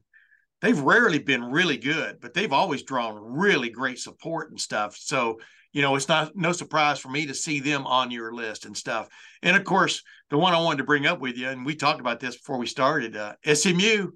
they've 0.62 0.80
rarely 0.80 1.20
been 1.20 1.44
really 1.44 1.78
good 1.78 2.18
but 2.22 2.34
they've 2.34 2.54
always 2.54 2.84
drawn 2.84 3.16
really 3.38 3.70
great 3.70 4.00
support 4.00 4.50
and 4.50 4.60
stuff 4.60 4.96
so 4.98 5.40
you 5.74 5.82
know 5.82 5.96
it's 5.96 6.08
not 6.08 6.36
no 6.36 6.52
surprise 6.52 7.00
for 7.00 7.10
me 7.10 7.26
to 7.26 7.34
see 7.34 7.60
them 7.60 7.86
on 7.86 8.12
your 8.12 8.34
list 8.34 8.66
and 8.66 8.78
stuff 8.78 9.08
and 9.44 9.58
of 9.58 9.64
course 9.64 10.02
the 10.30 10.38
one 10.38 10.54
i 10.54 10.60
wanted 10.60 10.78
to 10.78 10.84
bring 10.84 11.06
up 11.06 11.20
with 11.20 11.38
you 11.38 11.50
and 11.50 11.66
we 11.66 11.76
talked 11.76 12.00
about 12.00 12.20
this 12.20 12.38
before 12.38 12.58
we 12.58 12.68
started 12.68 13.18
uh, 13.18 13.34
smu 13.54 14.12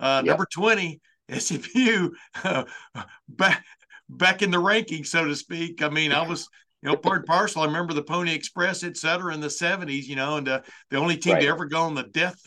uh, 0.00 0.22
yep. 0.24 0.24
number 0.24 0.46
20 0.50 1.00
SMU 1.38 2.10
uh, 2.44 2.64
back 3.28 3.64
back 4.08 4.42
in 4.42 4.50
the 4.50 4.58
ranking, 4.58 5.04
so 5.04 5.24
to 5.24 5.34
speak. 5.34 5.82
I 5.82 5.88
mean, 5.88 6.12
I 6.12 6.26
was 6.26 6.48
you 6.82 6.88
know, 6.88 6.96
part 6.96 7.18
and 7.18 7.26
parcel. 7.26 7.62
I 7.62 7.66
remember 7.66 7.94
the 7.94 8.02
Pony 8.02 8.34
Express, 8.34 8.82
et 8.82 8.96
cetera, 8.96 9.32
in 9.34 9.40
the 9.40 9.48
'70s. 9.48 10.04
You 10.04 10.16
know, 10.16 10.36
and 10.36 10.48
uh, 10.48 10.60
the 10.90 10.96
only 10.98 11.16
team 11.16 11.34
right. 11.34 11.42
to 11.42 11.48
ever 11.48 11.66
go 11.66 11.82
on 11.82 11.94
the 11.94 12.04
death, 12.04 12.46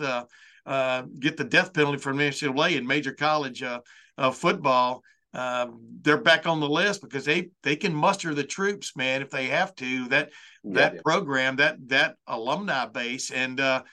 uh, 0.65 0.69
uh, 0.69 1.03
get 1.19 1.37
the 1.37 1.43
death 1.43 1.73
penalty 1.73 1.97
from 1.97 2.17
NCAA 2.17 2.77
in 2.77 2.87
major 2.87 3.13
college 3.13 3.63
uh, 3.63 3.81
uh, 4.17 4.31
football. 4.31 5.01
Um, 5.33 5.81
they're 6.01 6.21
back 6.21 6.47
on 6.47 6.59
the 6.59 6.69
list 6.69 7.01
because 7.01 7.25
they 7.25 7.49
they 7.63 7.75
can 7.75 7.93
muster 7.93 8.33
the 8.33 8.43
troops, 8.43 8.95
man, 8.95 9.21
if 9.21 9.29
they 9.29 9.47
have 9.47 9.75
to. 9.75 10.07
That 10.07 10.31
that 10.63 10.95
yeah. 10.95 11.01
program, 11.03 11.57
that 11.57 11.77
that 11.89 12.15
alumni 12.25 12.85
base, 12.85 13.31
and 13.31 13.59
uh, 13.59 13.83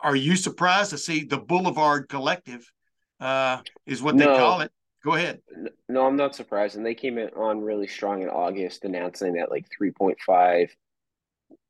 are 0.00 0.16
you 0.16 0.36
surprised 0.36 0.90
to 0.90 0.98
see 0.98 1.24
the 1.24 1.38
Boulevard 1.38 2.08
Collective 2.08 2.70
is 3.86 4.02
what 4.02 4.16
they 4.16 4.24
call 4.24 4.60
it? 4.60 4.70
Go 5.04 5.14
ahead. 5.14 5.40
No, 5.88 6.06
I'm 6.06 6.16
not 6.16 6.34
surprised. 6.36 6.76
And 6.76 6.84
they 6.84 6.94
came 6.94 7.18
in 7.18 7.30
on 7.30 7.60
really 7.60 7.86
strong 7.86 8.22
in 8.22 8.28
August, 8.28 8.84
announcing 8.84 9.34
that 9.34 9.50
like 9.50 9.66
3.5 9.80 10.68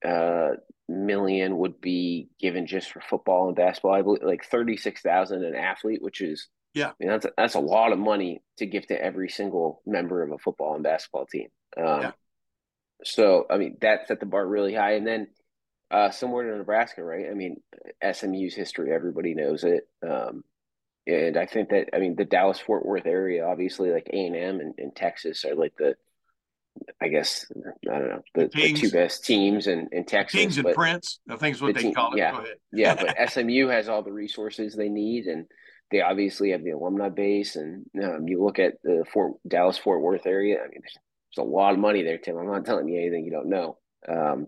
uh, 0.05 0.57
million 0.89 1.59
would 1.59 1.81
be 1.81 2.29
given 2.41 2.67
just 2.67 2.91
for 2.91 3.01
football 3.01 3.49
and 3.49 3.57
basketball. 3.57 3.95
I 3.95 4.03
believe 4.03 4.23
like 4.23 4.45
36,000 4.45 5.45
an 5.45 5.55
athlete, 5.55 6.03
which 6.03 6.21
is 6.21 6.49
yeah, 6.75 6.89
I 6.89 6.93
mean, 7.01 7.09
that's 7.09 7.25
a, 7.25 7.31
that's 7.37 7.55
a 7.55 7.61
lot 7.61 7.93
of 7.93 7.99
money 7.99 8.43
to 8.59 8.67
give 8.67 8.87
to 8.89 9.03
every 9.03 9.29
single 9.29 9.83
member 9.87 10.23
of 10.23 10.33
a 10.33 10.39
football 10.39 10.75
and 10.75 10.85
basketball 10.85 11.27
team. 11.27 11.49
Um, 11.77 12.03
yeah. 12.03 12.11
So 13.05 13.47
I 13.51 13.59
mean, 13.59 13.79
that 13.81 14.09
set 14.09 14.21
the 14.21 14.27
bar 14.27 14.47
really 14.47 14.75
high, 14.75 14.93
and 14.93 15.07
then 15.07 15.29
uh, 15.91 16.11
somewhere 16.11 16.51
in 16.51 16.59
Nebraska, 16.59 17.03
right? 17.03 17.27
I 17.31 17.35
mean, 17.35 17.63
SMU's 18.13 18.55
history, 18.55 18.93
everybody 18.93 19.35
knows 19.35 19.65
it. 19.65 19.89
Um, 20.07 20.45
and 21.07 21.39
I 21.39 21.47
think 21.47 21.71
that 21.71 21.89
I 21.95 21.99
mean 21.99 22.17
the 22.17 22.25
Dallas 22.25 22.61
Fort 22.61 22.85
Worth 22.85 23.07
area, 23.07 23.47
obviously, 23.47 23.91
like 23.91 24.09
A 24.13 24.27
and 24.27 24.37
M 24.37 24.61
and 24.77 24.95
Texas 24.95 25.45
are 25.45 25.55
like 25.55 25.75
the, 25.79 25.97
I 27.01 27.09
guess 27.09 27.47
I 27.91 27.99
don't 27.99 28.09
know 28.09 28.23
the, 28.35 28.49
the, 28.49 28.49
the 28.49 28.73
two 28.73 28.91
best 28.91 29.25
teams 29.25 29.67
in, 29.67 29.89
in 29.93 30.05
Texas. 30.05 30.41
Kings 30.41 30.59
and 30.59 30.75
Prince, 30.75 31.21
I 31.29 31.37
think 31.37 31.57
is 31.57 31.63
what 31.63 31.75
they 31.75 31.83
team, 31.83 31.95
call 31.95 32.13
it. 32.13 32.19
Yeah, 32.19 32.43
yeah, 32.73 32.95
but 32.95 33.17
SMU 33.31 33.69
has 33.69 33.89
all 33.89 34.03
the 34.03 34.13
resources 34.13 34.75
they 34.75 34.89
need, 34.89 35.27
and 35.27 35.47
they 35.91 36.01
obviously 36.01 36.51
have 36.51 36.65
the 36.65 36.71
alumni 36.71 37.09
base. 37.09 37.57
And 37.57 37.87
um, 38.03 38.29
you 38.29 38.43
look 38.43 38.59
at 38.59 38.75
the 38.83 39.05
Fort 39.13 39.35
Dallas 39.47 39.79
Fort 39.79 40.03
Worth 40.03 40.27
area. 40.27 40.59
I 40.59 40.63
mean, 40.63 40.81
there's, 40.81 40.97
there's, 41.37 41.47
a 41.47 41.51
lot 41.51 41.73
of 41.73 41.79
money 41.79 42.03
there, 42.03 42.19
Tim. 42.19 42.37
I'm 42.37 42.51
not 42.51 42.65
telling 42.65 42.89
you 42.89 43.01
anything 43.01 43.25
you 43.25 43.31
don't 43.31 43.49
know. 43.49 43.79
Um, 44.09 44.47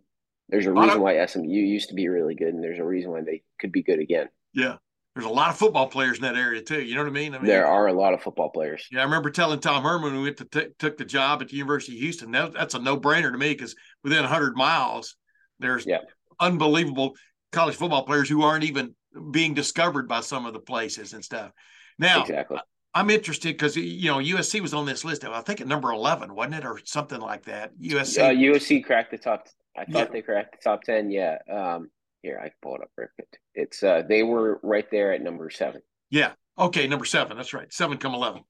there's 0.48 0.66
a 0.66 0.72
reason 0.72 1.00
why 1.00 1.24
SMU 1.24 1.46
used 1.48 1.90
to 1.90 1.94
be 1.94 2.08
really 2.08 2.34
good, 2.34 2.54
and 2.54 2.62
there's 2.62 2.80
a 2.80 2.84
reason 2.84 3.12
why 3.12 3.22
they 3.22 3.42
could 3.60 3.70
be 3.70 3.82
good 3.82 4.00
again. 4.00 4.28
Yeah, 4.52 4.76
there's 5.20 5.30
a 5.30 5.34
lot 5.34 5.50
of 5.50 5.56
football 5.56 5.86
players 5.86 6.16
in 6.16 6.22
that 6.22 6.36
area 6.36 6.62
too. 6.62 6.82
You 6.82 6.94
know 6.94 7.02
what 7.02 7.10
I 7.10 7.12
mean? 7.12 7.34
I 7.34 7.38
mean, 7.38 7.46
there 7.46 7.66
are 7.66 7.88
a 7.88 7.92
lot 7.92 8.14
of 8.14 8.22
football 8.22 8.48
players. 8.48 8.86
Yeah, 8.90 9.00
I 9.00 9.04
remember 9.04 9.30
telling 9.30 9.60
Tom 9.60 9.82
Herman 9.82 10.12
when 10.12 10.16
we 10.16 10.22
went 10.22 10.38
to 10.38 10.44
t- 10.46 10.72
took 10.78 10.96
the 10.96 11.04
job 11.04 11.42
at 11.42 11.48
the 11.48 11.56
University 11.56 11.96
of 11.96 12.00
Houston. 12.00 12.30
That, 12.30 12.54
that's 12.54 12.74
a 12.74 12.78
no 12.78 12.98
brainer 12.98 13.30
to 13.30 13.36
me 13.36 13.52
because 13.52 13.76
within 14.02 14.20
100 14.20 14.56
miles, 14.56 15.16
there's 15.58 15.84
yeah. 15.84 15.98
unbelievable 16.40 17.14
college 17.52 17.76
football 17.76 18.04
players 18.04 18.28
who 18.28 18.42
aren't 18.42 18.64
even 18.64 18.94
being 19.30 19.52
discovered 19.52 20.08
by 20.08 20.20
some 20.20 20.46
of 20.46 20.54
the 20.54 20.60
places 20.60 21.12
and 21.12 21.22
stuff. 21.22 21.52
Now, 21.98 22.22
exactly. 22.22 22.58
I'm 22.94 23.10
interested 23.10 23.54
because 23.54 23.76
you 23.76 24.10
know 24.10 24.18
USC 24.18 24.60
was 24.60 24.72
on 24.72 24.86
this 24.86 25.04
list. 25.04 25.24
I 25.24 25.42
think 25.42 25.60
at 25.60 25.66
number 25.66 25.92
11, 25.92 26.34
wasn't 26.34 26.54
it, 26.54 26.64
or 26.64 26.80
something 26.84 27.20
like 27.20 27.44
that? 27.44 27.78
USC. 27.78 28.18
Uh, 28.18 28.30
USC 28.30 28.82
cracked 28.84 29.10
the 29.10 29.18
top. 29.18 29.48
I 29.76 29.84
thought 29.84 30.08
yeah. 30.08 30.12
they 30.12 30.22
cracked 30.22 30.52
the 30.52 30.70
top 30.70 30.82
10. 30.82 31.10
Yeah. 31.10 31.38
Um, 31.50 31.90
here, 32.22 32.38
I 32.38 32.48
can 32.48 32.56
pull 32.62 32.76
it 32.76 32.82
up 32.82 32.90
real 32.96 33.08
quick. 33.14 33.28
It's 33.54 33.82
uh 33.82 34.02
they 34.08 34.22
were 34.22 34.60
right 34.62 34.90
there 34.90 35.12
at 35.12 35.22
number 35.22 35.50
seven. 35.50 35.82
Yeah. 36.10 36.32
Okay, 36.58 36.86
number 36.86 37.04
seven. 37.04 37.36
That's 37.36 37.54
right. 37.54 37.72
Seven 37.72 37.98
come 37.98 38.14
eleven. 38.14 38.42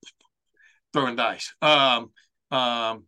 Throwing 0.92 1.16
dice. 1.16 1.52
Um, 1.62 2.11
um, 2.50 3.04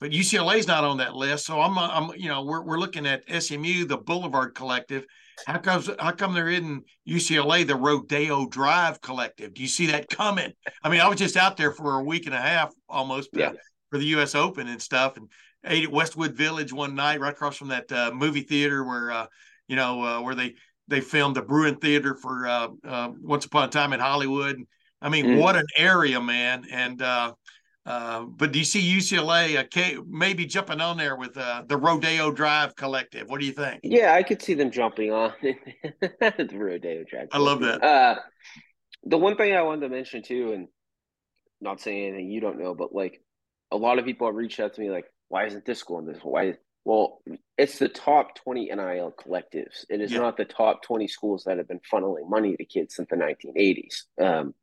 but 0.00 0.10
UCLA's 0.10 0.66
not 0.66 0.84
on 0.84 0.98
that 0.98 1.14
list. 1.14 1.46
So 1.46 1.58
I'm, 1.60 1.78
I'm, 1.78 2.10
you 2.16 2.28
know, 2.28 2.44
we're 2.44 2.62
we're 2.62 2.78
looking 2.78 3.06
at 3.06 3.24
SMU, 3.42 3.86
the 3.86 3.96
Boulevard 3.96 4.54
Collective. 4.54 5.06
How 5.46 5.58
comes 5.58 5.88
how 5.98 6.10
come 6.10 6.34
they're 6.34 6.50
in 6.50 6.82
UCLA, 7.08 7.66
the 7.66 7.76
Rodeo 7.76 8.46
Drive 8.46 9.00
Collective? 9.00 9.54
Do 9.54 9.62
you 9.62 9.68
see 9.68 9.86
that 9.86 10.10
coming? 10.10 10.52
I 10.82 10.90
mean, 10.90 11.00
I 11.00 11.08
was 11.08 11.18
just 11.18 11.36
out 11.38 11.56
there 11.56 11.72
for 11.72 11.98
a 11.98 12.04
week 12.04 12.26
and 12.26 12.34
a 12.34 12.40
half 12.40 12.72
almost 12.88 13.30
uh, 13.34 13.40
yeah. 13.40 13.52
for 13.90 13.98
the 13.98 14.06
U.S. 14.06 14.34
Open 14.34 14.68
and 14.68 14.82
stuff, 14.82 15.16
and 15.16 15.30
ate 15.64 15.84
at 15.84 15.90
Westwood 15.90 16.34
Village 16.34 16.72
one 16.72 16.94
night, 16.94 17.20
right 17.20 17.32
across 17.32 17.56
from 17.56 17.68
that 17.68 17.90
uh, 17.90 18.10
movie 18.12 18.42
theater 18.42 18.84
where 18.84 19.10
uh, 19.10 19.26
you 19.68 19.76
know, 19.76 20.02
uh, 20.02 20.20
where 20.20 20.34
they 20.34 20.54
they 20.88 21.00
filmed 21.00 21.36
the 21.36 21.42
Bruin 21.42 21.76
Theater 21.76 22.14
for 22.14 22.46
uh, 22.46 22.68
uh, 22.86 23.10
Once 23.20 23.44
Upon 23.44 23.68
a 23.68 23.68
Time 23.68 23.92
in 23.92 24.00
Hollywood. 24.00 24.56
I 25.00 25.08
mean, 25.08 25.26
mm. 25.26 25.40
what 25.40 25.56
an 25.56 25.66
area, 25.76 26.20
man! 26.20 26.64
And 26.70 27.00
uh, 27.00 27.32
uh, 27.86 28.24
but 28.24 28.52
do 28.52 28.58
you 28.58 28.64
see 28.64 28.80
UCLA 28.80 29.58
uh, 29.58 30.02
maybe 30.08 30.46
jumping 30.46 30.80
on 30.80 30.96
there 30.96 31.16
with 31.16 31.36
uh, 31.36 31.64
the 31.66 31.76
Rodeo 31.76 32.30
Drive 32.30 32.74
Collective? 32.76 33.28
What 33.28 33.40
do 33.40 33.46
you 33.46 33.52
think? 33.52 33.80
Yeah, 33.82 34.14
I 34.14 34.22
could 34.22 34.40
see 34.40 34.54
them 34.54 34.70
jumping 34.70 35.12
on 35.12 35.32
the 35.42 36.48
Rodeo 36.52 37.04
Drive. 37.04 37.28
I 37.32 37.38
love 37.38 37.60
that. 37.60 37.82
Uh, 37.82 38.16
the 39.04 39.18
one 39.18 39.36
thing 39.36 39.54
I 39.54 39.62
wanted 39.62 39.82
to 39.82 39.88
mention 39.90 40.22
too, 40.22 40.52
and 40.52 40.68
not 41.60 41.80
saying 41.80 42.08
anything 42.08 42.30
you 42.30 42.40
don't 42.40 42.58
know, 42.58 42.74
but 42.74 42.94
like 42.94 43.20
a 43.70 43.76
lot 43.76 43.98
of 43.98 44.06
people 44.06 44.26
have 44.26 44.36
reached 44.36 44.60
out 44.60 44.74
to 44.74 44.80
me 44.80 44.90
like, 44.90 45.04
why 45.28 45.44
isn't 45.44 45.66
this 45.66 45.82
going 45.82 46.06
this? 46.06 46.18
Why 46.22 46.54
well, 46.84 47.22
it's 47.56 47.78
the 47.78 47.88
top 47.88 48.34
20 48.36 48.66
NIL 48.66 49.14
collectives. 49.18 49.84
It 49.88 50.00
is 50.00 50.12
yeah. 50.12 50.18
not 50.18 50.36
the 50.36 50.44
top 50.44 50.82
20 50.82 51.08
schools 51.08 51.44
that 51.44 51.58
have 51.58 51.68
been 51.68 51.80
funneling 51.90 52.28
money 52.28 52.56
to 52.56 52.64
kids 52.64 52.96
since 52.96 53.08
the 53.08 53.16
1980s. 53.16 54.02
Um, 54.20 54.54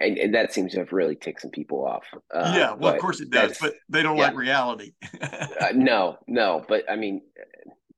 and, 0.00 0.18
and, 0.18 0.34
that 0.34 0.52
seems 0.52 0.72
to 0.72 0.80
have 0.80 0.92
really 0.92 1.14
ticked 1.14 1.40
some 1.40 1.50
people 1.50 1.86
off. 1.86 2.04
Uh, 2.34 2.52
yeah, 2.54 2.74
well, 2.74 2.92
of 2.92 3.00
course 3.00 3.20
it 3.20 3.30
does, 3.30 3.56
but 3.58 3.74
they 3.88 4.02
don't 4.02 4.16
yeah. 4.16 4.24
like 4.24 4.36
reality. 4.36 4.92
uh, 5.22 5.68
no, 5.74 6.18
no, 6.26 6.62
but 6.68 6.84
I 6.90 6.96
mean, 6.96 7.22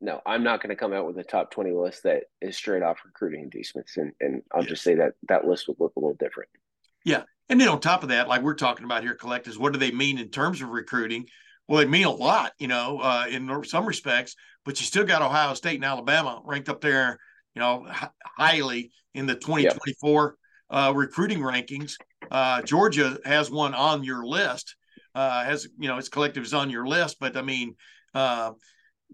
no, 0.01 0.21
I'm 0.25 0.45
not 0.45 0.63
going 0.63 0.71
to 0.71 0.77
come 0.77 0.93
out 0.93 1.07
with 1.07 1.19
a 1.19 1.25
top 1.25 1.51
20 1.51 1.73
list 1.73 2.05
that 2.05 2.25
is 2.41 2.57
straight 2.57 2.83
off 2.83 2.99
recruiting 3.05 3.43
inducements. 3.43 3.97
And, 3.97 4.13
and 4.21 4.43
I'll 4.53 4.63
just 4.63 4.85
say 4.85 4.95
that 4.95 5.15
that 5.29 5.47
list 5.47 5.67
would 5.67 5.81
look 5.81 5.95
a 5.97 6.01
little 6.01 6.17
different. 6.21 6.51
Yeah. 7.05 7.23
And 7.49 7.61
then 7.61 7.69
on 7.69 7.81
top 7.81 8.03
of 8.03 8.11
that, 8.11 8.29
like 8.29 8.43
we're 8.43 8.55
talking 8.55 8.85
about 8.85 9.03
here, 9.03 9.17
collectives, 9.17 9.59
what 9.59 9.73
do 9.73 9.79
they 9.79 9.91
mean 9.91 10.19
in 10.19 10.29
terms 10.29 10.63
of 10.63 10.69
recruiting? 10.69 11.27
Well, 11.68 11.78
they 11.78 11.87
mean 11.87 12.07
a 12.07 12.11
lot, 12.11 12.52
you 12.59 12.66
know, 12.66 12.98
uh, 13.00 13.26
in 13.28 13.62
some 13.64 13.87
respects, 13.87 14.35
but 14.64 14.81
you 14.81 14.87
still 14.87 15.04
got 15.04 15.22
Ohio 15.22 15.52
State 15.54 15.76
and 15.76 15.85
Alabama 15.85 16.40
ranked 16.44 16.70
up 16.70 16.81
there, 16.81 17.18
you 17.54 17.61
know, 17.61 17.87
h- 17.88 18.09
highly 18.24 18.90
in 19.14 19.26
the 19.26 19.35
2024 19.35 20.24
yep. 20.24 20.35
uh, 20.70 20.92
recruiting 20.94 21.40
rankings. 21.40 21.94
Uh, 22.31 22.62
Georgia 22.62 23.18
has 23.24 23.50
one 23.50 23.74
on 23.74 24.02
your 24.02 24.24
list, 24.24 24.76
uh, 25.14 25.44
has, 25.44 25.68
you 25.78 25.88
know, 25.88 25.98
its 25.98 26.09
collective 26.09 26.42
is 26.42 26.54
on 26.54 26.70
your 26.70 26.87
list, 26.87 27.18
but 27.20 27.37
I 27.37 27.42
mean, 27.42 27.74
uh, 28.14 28.52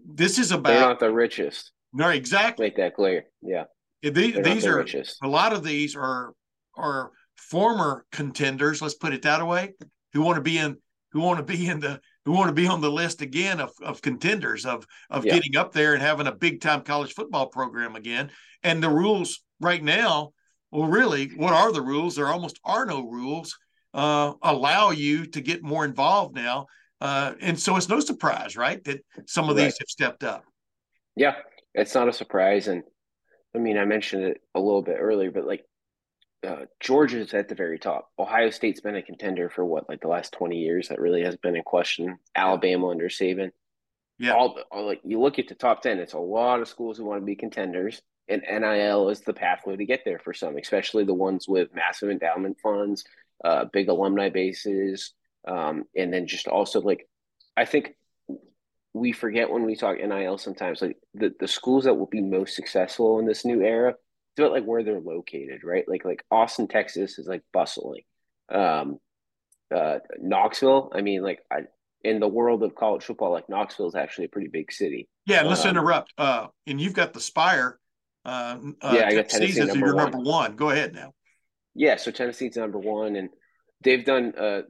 this 0.05 0.39
is 0.39 0.51
about. 0.51 0.69
They're 0.69 0.79
not 0.79 0.99
the 0.99 1.11
richest. 1.11 1.71
No, 1.93 2.09
exactly. 2.09 2.67
Make 2.67 2.77
that 2.77 2.95
clear. 2.95 3.25
Yeah. 3.41 3.65
These, 4.01 4.35
these 4.43 4.63
the 4.63 4.69
are 4.69 4.77
richest. 4.77 5.17
a 5.23 5.27
lot 5.27 5.53
of 5.53 5.63
these 5.63 5.95
are 5.95 6.33
are 6.77 7.11
former 7.35 8.05
contenders. 8.11 8.81
Let's 8.81 8.93
put 8.93 9.13
it 9.13 9.23
that 9.23 9.45
way. 9.45 9.73
Who 10.13 10.21
want 10.21 10.35
to 10.35 10.41
be 10.41 10.57
in 10.57 10.77
who 11.11 11.21
want 11.21 11.37
to 11.37 11.43
be 11.43 11.67
in 11.67 11.79
the 11.79 11.99
who 12.25 12.31
want 12.31 12.49
to 12.49 12.53
be 12.53 12.67
on 12.67 12.81
the 12.81 12.91
list 12.91 13.21
again 13.21 13.59
of, 13.59 13.71
of 13.81 14.01
contenders 14.01 14.65
of 14.65 14.85
of 15.09 15.25
yeah. 15.25 15.35
getting 15.35 15.55
up 15.55 15.71
there 15.71 15.93
and 15.93 16.01
having 16.01 16.27
a 16.27 16.35
big 16.35 16.59
time 16.59 16.81
college 16.81 17.13
football 17.13 17.47
program 17.47 17.95
again. 17.95 18.31
And 18.63 18.81
the 18.81 18.89
rules 18.89 19.43
right 19.61 19.83
now, 19.83 20.31
well, 20.71 20.89
really, 20.89 21.27
what 21.29 21.53
are 21.53 21.71
the 21.71 21.81
rules? 21.81 22.15
There 22.15 22.27
almost 22.27 22.59
are 22.63 22.85
no 22.85 23.07
rules. 23.07 23.57
Uh, 23.93 24.33
allow 24.41 24.91
you 24.91 25.25
to 25.25 25.39
get 25.39 25.63
more 25.63 25.85
involved 25.85 26.35
now, 26.35 26.65
uh, 26.99 27.33
and 27.39 27.57
so 27.57 27.77
it's 27.77 27.87
no 27.87 28.01
surprise, 28.01 28.57
right, 28.57 28.83
that 28.83 28.99
some 29.25 29.49
of 29.49 29.55
right. 29.55 29.63
these 29.63 29.77
have 29.79 29.87
stepped 29.87 30.21
up. 30.21 30.43
Yeah, 31.15 31.35
it's 31.73 31.95
not 31.95 32.09
a 32.09 32.13
surprise, 32.13 32.67
and 32.67 32.83
I 33.55 33.59
mean, 33.59 33.77
I 33.77 33.85
mentioned 33.85 34.23
it 34.23 34.41
a 34.53 34.59
little 34.59 34.81
bit 34.81 34.97
earlier, 34.99 35.31
but 35.31 35.45
like 35.45 35.63
uh, 36.45 36.65
Georgia's 36.79 37.33
at 37.33 37.49
the 37.49 37.55
very 37.55 37.79
top. 37.79 38.11
Ohio 38.17 38.49
State's 38.49 38.81
been 38.81 38.95
a 38.95 39.01
contender 39.01 39.49
for 39.49 39.65
what, 39.65 39.89
like 39.89 40.01
the 40.01 40.07
last 40.07 40.33
20 40.33 40.57
years. 40.57 40.87
That 40.87 40.99
really 40.99 41.23
has 41.23 41.35
been 41.35 41.55
in 41.55 41.63
question. 41.63 42.17
Alabama 42.35 42.89
under 42.89 43.09
Saban. 43.09 43.51
Yeah. 44.17 44.33
All, 44.33 44.57
all, 44.71 44.85
like 44.85 45.01
you 45.03 45.19
look 45.19 45.39
at 45.39 45.47
the 45.47 45.55
top 45.55 45.81
10, 45.81 45.99
it's 45.99 46.13
a 46.13 46.19
lot 46.19 46.61
of 46.61 46.67
schools 46.67 46.97
who 46.97 47.05
want 47.05 47.21
to 47.21 47.25
be 47.25 47.35
contenders. 47.35 48.01
And 48.27 48.41
NIL 48.41 49.09
is 49.09 49.21
the 49.21 49.33
pathway 49.33 49.75
to 49.75 49.85
get 49.85 50.01
there 50.05 50.19
for 50.19 50.33
some, 50.33 50.57
especially 50.57 51.03
the 51.03 51.13
ones 51.13 51.47
with 51.47 51.75
massive 51.75 52.09
endowment 52.09 52.57
funds, 52.61 53.03
uh, 53.43 53.65
big 53.71 53.89
alumni 53.89 54.29
bases, 54.29 55.13
um, 55.47 55.83
and 55.95 56.11
then 56.11 56.25
just 56.25 56.47
also 56.47 56.81
like, 56.81 57.07
I 57.55 57.65
think 57.65 57.95
we 58.93 59.11
forget 59.11 59.51
when 59.51 59.63
we 59.63 59.75
talk 59.75 59.97
NIL 59.97 60.37
sometimes, 60.37 60.81
like 60.81 60.97
the, 61.13 61.35
the 61.39 61.47
schools 61.47 61.83
that 61.83 61.93
will 61.93 62.07
be 62.07 62.21
most 62.21 62.55
successful 62.55 63.19
in 63.19 63.27
this 63.27 63.45
new 63.45 63.61
era 63.61 63.95
about 64.39 64.51
like 64.51 64.65
where 64.65 64.83
they're 64.83 64.99
located, 64.99 65.63
right? 65.63 65.87
Like 65.87 66.05
like 66.05 66.23
Austin, 66.31 66.67
Texas 66.67 67.17
is 67.19 67.27
like 67.27 67.43
bustling. 67.53 68.03
Um, 68.49 68.99
uh, 69.73 69.99
Knoxville, 70.19 70.91
I 70.93 71.01
mean, 71.01 71.23
like 71.23 71.39
I, 71.51 71.61
in 72.03 72.19
the 72.19 72.27
world 72.27 72.63
of 72.63 72.75
college 72.75 73.03
football, 73.03 73.31
like 73.31 73.49
Knoxville 73.49 73.87
is 73.87 73.95
actually 73.95 74.25
a 74.25 74.29
pretty 74.29 74.47
big 74.47 74.71
city. 74.71 75.09
Yeah, 75.25 75.41
let's 75.41 75.63
um, 75.63 75.71
interrupt. 75.71 76.13
Uh, 76.17 76.47
and 76.67 76.79
you've 76.79 76.93
got 76.93 77.13
the 77.13 77.19
Spyre. 77.19 77.79
Uh, 78.23 78.57
uh 78.81 78.93
yeah, 78.95 79.07
I 79.07 79.15
got 79.15 79.29
Tennessee 79.29 79.59
number 79.59 79.85
your 79.87 79.95
one. 79.95 80.11
number 80.11 80.29
one. 80.29 80.55
Go 80.55 80.69
ahead 80.69 80.93
now. 80.93 81.13
Yeah, 81.73 81.97
so 81.97 82.11
Tennessee's 82.11 82.55
number 82.55 82.79
one, 82.79 83.15
and 83.15 83.29
they've 83.81 84.05
done 84.05 84.33
uh, 84.37 84.61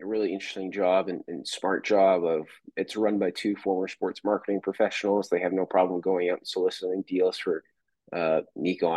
a 0.00 0.06
really 0.06 0.32
interesting 0.32 0.70
job 0.70 1.08
and, 1.08 1.22
and, 1.26 1.46
smart 1.46 1.84
job 1.84 2.24
of 2.24 2.46
it's 2.76 2.96
run 2.96 3.18
by 3.18 3.30
two 3.30 3.56
former 3.56 3.88
sports 3.88 4.20
marketing 4.24 4.60
professionals. 4.60 5.28
They 5.28 5.40
have 5.40 5.52
no 5.52 5.66
problem 5.66 6.00
going 6.00 6.30
out 6.30 6.38
and 6.38 6.46
soliciting 6.46 7.02
deals 7.06 7.36
for 7.36 7.64
uh, 8.12 8.40
Nico 8.56 8.90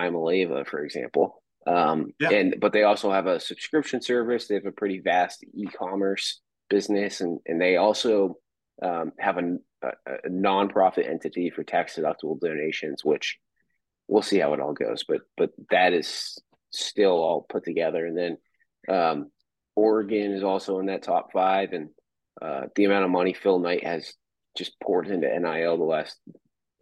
for 0.65 0.83
example. 0.83 1.41
Um, 1.67 2.13
yeah. 2.19 2.29
and 2.29 2.55
but 2.59 2.73
they 2.73 2.83
also 2.83 3.11
have 3.11 3.25
a 3.25 3.39
subscription 3.39 4.01
service. 4.01 4.47
They 4.47 4.55
have 4.55 4.67
a 4.67 4.71
pretty 4.71 4.99
vast 4.99 5.43
e-commerce 5.53 6.41
business, 6.69 7.21
and 7.21 7.39
and 7.47 7.59
they 7.59 7.77
also 7.77 8.37
um, 8.83 9.13
have 9.19 9.37
a, 9.37 9.57
a, 9.81 9.89
a 10.25 10.29
nonprofit 10.29 11.09
entity 11.09 11.49
for 11.49 11.63
tax 11.63 11.95
deductible 11.95 12.39
donations, 12.39 13.03
which 13.03 13.37
we'll 14.07 14.21
see 14.21 14.39
how 14.39 14.53
it 14.53 14.59
all 14.59 14.73
goes. 14.73 15.05
But 15.07 15.21
but 15.37 15.51
that 15.71 15.93
is 15.93 16.37
still 16.71 17.13
all 17.13 17.45
put 17.49 17.63
together, 17.63 18.05
and 18.05 18.17
then 18.17 18.37
um, 18.87 19.31
Oregon 19.75 20.33
is 20.33 20.43
also 20.43 20.79
in 20.79 20.85
that 20.87 21.03
top 21.03 21.31
five, 21.31 21.73
and 21.73 21.89
uh, 22.41 22.67
the 22.75 22.85
amount 22.85 23.05
of 23.05 23.11
money 23.11 23.33
Phil 23.33 23.59
Knight 23.59 23.83
has 23.83 24.13
just 24.55 24.79
poured 24.79 25.07
into 25.07 25.27
NIL 25.27 25.77
the 25.77 25.83
last 25.83 26.17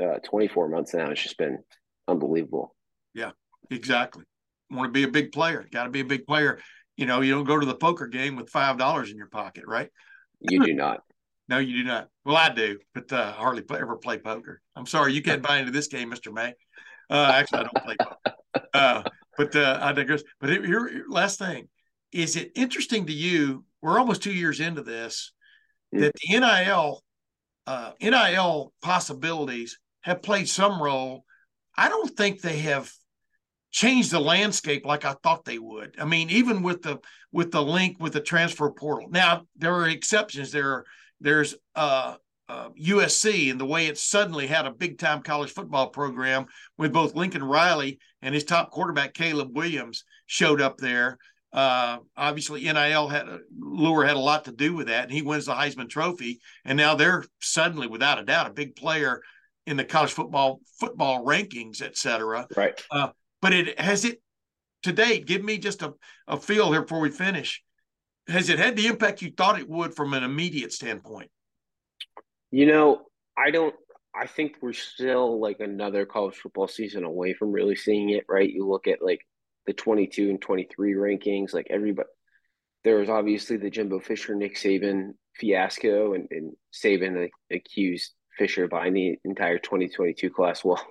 uh, 0.03 0.19
24 0.25 0.69
months 0.69 0.93
now 0.93 1.09
has 1.09 1.19
just 1.19 1.37
been 1.37 1.59
unbelievable. 2.07 2.75
Yeah, 3.13 3.31
exactly. 3.69 4.23
Want 4.69 4.89
to 4.89 4.91
be 4.91 5.03
a 5.03 5.07
big 5.07 5.31
player? 5.31 5.67
Got 5.71 5.85
to 5.85 5.89
be 5.89 5.99
a 5.99 6.05
big 6.05 6.25
player. 6.25 6.59
You 6.97 7.05
know, 7.05 7.21
you 7.21 7.33
don't 7.33 7.45
go 7.45 7.59
to 7.59 7.65
the 7.65 7.75
poker 7.75 8.07
game 8.07 8.35
with 8.35 8.49
five 8.49 8.77
dollars 8.77 9.11
in 9.11 9.17
your 9.17 9.29
pocket, 9.29 9.63
right? 9.67 9.89
You 10.39 10.63
do 10.63 10.73
not. 10.73 11.01
no, 11.49 11.59
you 11.59 11.77
do 11.77 11.83
not. 11.83 12.09
Well, 12.25 12.37
I 12.37 12.49
do, 12.49 12.79
but 12.93 13.11
uh, 13.11 13.31
hardly 13.33 13.61
play, 13.61 13.79
ever 13.79 13.97
play 13.97 14.17
poker. 14.17 14.61
I'm 14.75 14.85
sorry, 14.85 15.13
you 15.13 15.21
can't 15.21 15.41
buy 15.41 15.57
into 15.57 15.71
this 15.71 15.87
game, 15.87 16.09
Mister 16.09 16.31
May. 16.31 16.53
Uh, 17.09 17.31
actually, 17.35 17.59
I 17.59 17.63
don't 17.63 17.85
play 17.85 17.95
poker. 17.99 18.17
Uh, 18.71 19.03
but 19.35 19.55
uh, 19.55 19.79
I 19.81 19.93
digress. 19.93 20.23
But 20.39 20.49
here, 20.49 21.05
last 21.07 21.39
thing 21.39 21.69
is 22.11 22.35
it 22.35 22.51
interesting 22.55 23.07
to 23.07 23.13
you? 23.13 23.65
We're 23.81 23.99
almost 23.99 24.23
two 24.23 24.33
years 24.33 24.59
into 24.59 24.83
this 24.83 25.31
mm. 25.93 26.01
that 26.01 26.13
the 26.13 26.39
NIL 26.39 27.03
uh, 27.65 27.91
NIL 28.01 28.73
possibilities 28.81 29.79
have 30.01 30.21
played 30.21 30.49
some 30.49 30.81
role. 30.81 31.25
I 31.77 31.89
don't 31.89 32.15
think 32.15 32.41
they 32.41 32.59
have 32.59 32.91
changed 33.71 34.11
the 34.11 34.19
landscape 34.19 34.85
like 34.85 35.03
I 35.03 35.15
thought 35.23 35.45
they 35.45 35.57
would. 35.57 35.95
I 35.99 36.05
mean, 36.05 36.29
even 36.29 36.61
with 36.61 36.83
the 36.83 36.99
with 37.31 37.51
the 37.51 37.61
link 37.61 37.97
with 37.99 38.13
the 38.13 38.21
transfer 38.21 38.69
portal. 38.71 39.09
Now 39.09 39.45
there 39.57 39.73
are 39.73 39.89
exceptions. 39.89 40.51
There 40.51 40.85
there's 41.19 41.55
uh, 41.75 42.15
uh, 42.47 42.69
USC 42.79 43.49
and 43.49 43.59
the 43.59 43.65
way 43.65 43.87
it 43.87 43.97
suddenly 43.97 44.47
had 44.47 44.65
a 44.65 44.71
big 44.71 44.99
time 44.99 45.21
college 45.21 45.51
football 45.51 45.89
program 45.89 46.45
with 46.77 46.93
both 46.93 47.15
Lincoln 47.15 47.43
Riley 47.43 47.99
and 48.21 48.35
his 48.35 48.43
top 48.43 48.71
quarterback 48.71 49.13
Caleb 49.13 49.55
Williams 49.55 50.03
showed 50.27 50.61
up 50.61 50.77
there. 50.77 51.17
Uh, 51.51 51.99
obviously, 52.17 52.63
NIL 52.63 53.07
had 53.07 53.27
a, 53.27 53.39
Lure 53.59 54.05
had 54.05 54.15
a 54.15 54.19
lot 54.19 54.45
to 54.45 54.51
do 54.51 54.73
with 54.73 54.87
that, 54.87 55.03
and 55.03 55.11
he 55.11 55.21
wins 55.21 55.45
the 55.45 55.53
Heisman 55.53 55.87
Trophy. 55.87 56.39
And 56.65 56.77
now 56.77 56.95
they're 56.95 57.23
suddenly, 57.41 57.85
without 57.85 58.17
a 58.17 58.25
doubt, 58.25 58.47
a 58.47 58.53
big 58.53 58.75
player 58.75 59.21
in 59.65 59.77
the 59.77 59.85
college 59.85 60.11
football 60.11 60.59
football 60.79 61.25
rankings, 61.25 61.81
et 61.81 61.97
cetera. 61.97 62.47
Right. 62.55 62.79
Uh, 62.91 63.09
but 63.41 63.53
it 63.53 63.79
has 63.79 64.05
it 64.05 64.21
to 64.83 64.91
date. 64.91 65.25
Give 65.25 65.43
me 65.43 65.57
just 65.57 65.81
a, 65.81 65.93
a 66.27 66.37
feel 66.39 66.71
here 66.71 66.81
before 66.81 66.99
we 66.99 67.09
finish. 67.09 67.63
Has 68.27 68.49
it 68.49 68.59
had 68.59 68.75
the 68.75 68.87
impact 68.87 69.21
you 69.21 69.31
thought 69.35 69.59
it 69.59 69.69
would 69.69 69.95
from 69.95 70.13
an 70.13 70.23
immediate 70.23 70.71
standpoint? 70.71 71.29
You 72.51 72.65
know, 72.65 73.01
I 73.37 73.51
don't. 73.51 73.75
I 74.15 74.27
think 74.27 74.57
we're 74.61 74.73
still 74.73 75.41
like 75.41 75.59
another 75.59 76.05
college 76.05 76.35
football 76.35 76.67
season 76.67 77.03
away 77.03 77.33
from 77.33 77.51
really 77.51 77.75
seeing 77.75 78.11
it. 78.11 78.25
Right? 78.29 78.49
You 78.49 78.67
look 78.67 78.87
at 78.87 79.01
like 79.01 79.21
the 79.65 79.73
22 79.73 80.29
and 80.29 80.41
23 80.41 80.93
rankings, 80.93 81.53
like 81.53 81.67
everybody, 81.69 82.09
there 82.83 82.97
was 82.97 83.09
obviously 83.09 83.57
the 83.57 83.69
Jimbo 83.69 83.99
Fisher, 83.99 84.35
Nick 84.35 84.55
Saban 84.55 85.13
fiasco, 85.35 86.13
and, 86.13 86.27
and 86.31 86.53
Saban 86.73 87.29
accused 87.51 88.13
Fisher 88.37 88.67
buying 88.67 88.93
the 88.93 89.17
entire 89.25 89.57
2022 89.57 90.29
class. 90.29 90.63
Well, 90.63 90.85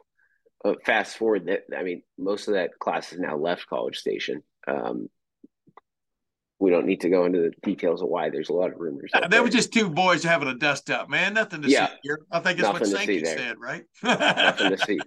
uh, 0.64 0.74
fast 0.85 1.16
forward 1.16 1.46
that, 1.46 1.64
I 1.76 1.83
mean, 1.83 2.02
most 2.18 2.48
of 2.48 2.55
that 2.55 2.78
class 2.78 3.11
has 3.11 3.18
now 3.18 3.37
left 3.37 3.66
College 3.66 3.98
Station. 3.98 4.42
Um, 4.66 5.09
we 6.61 6.70
don't 6.70 6.87
need 6.87 7.00
to 7.00 7.11
go 7.11 7.24
into 7.24 7.40
the 7.40 7.52
details 7.64 8.02
of 8.02 8.09
why 8.09 8.31
there's 8.31 8.48
a 8.48 8.52
lot 8.52 8.72
of 8.72 8.78
rumors. 8.78 9.11
Uh, 9.12 9.26
that 9.26 9.42
was 9.42 9.52
just 9.52 9.72
two 9.72 9.90
boys 9.90 10.22
having 10.22 10.46
a 10.46 10.55
dust 10.55 10.90
up, 10.90 11.11
man. 11.11 11.35
Nothing 11.35 11.62
to 11.62 11.68
yeah. 11.68 11.88
see 11.88 11.94
here. 12.05 12.20
I 12.31 12.38
think 12.38 12.61
it's 12.61 12.68
what 12.68 12.87
Sankey 12.87 13.24
said, 13.24 13.57
right? 13.59 13.83
Nothing 14.05 14.70
to 14.70 14.78
see 14.78 14.98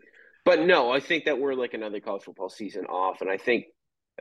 but 0.45 0.61
no, 0.61 0.91
I 0.91 0.99
think 0.99 1.25
that 1.25 1.39
we're 1.39 1.55
like 1.55 1.73
another 1.73 1.99
college 1.99 2.23
football 2.23 2.49
season 2.49 2.85
off, 2.85 3.21
and 3.21 3.29
I 3.29 3.37
think 3.37 3.65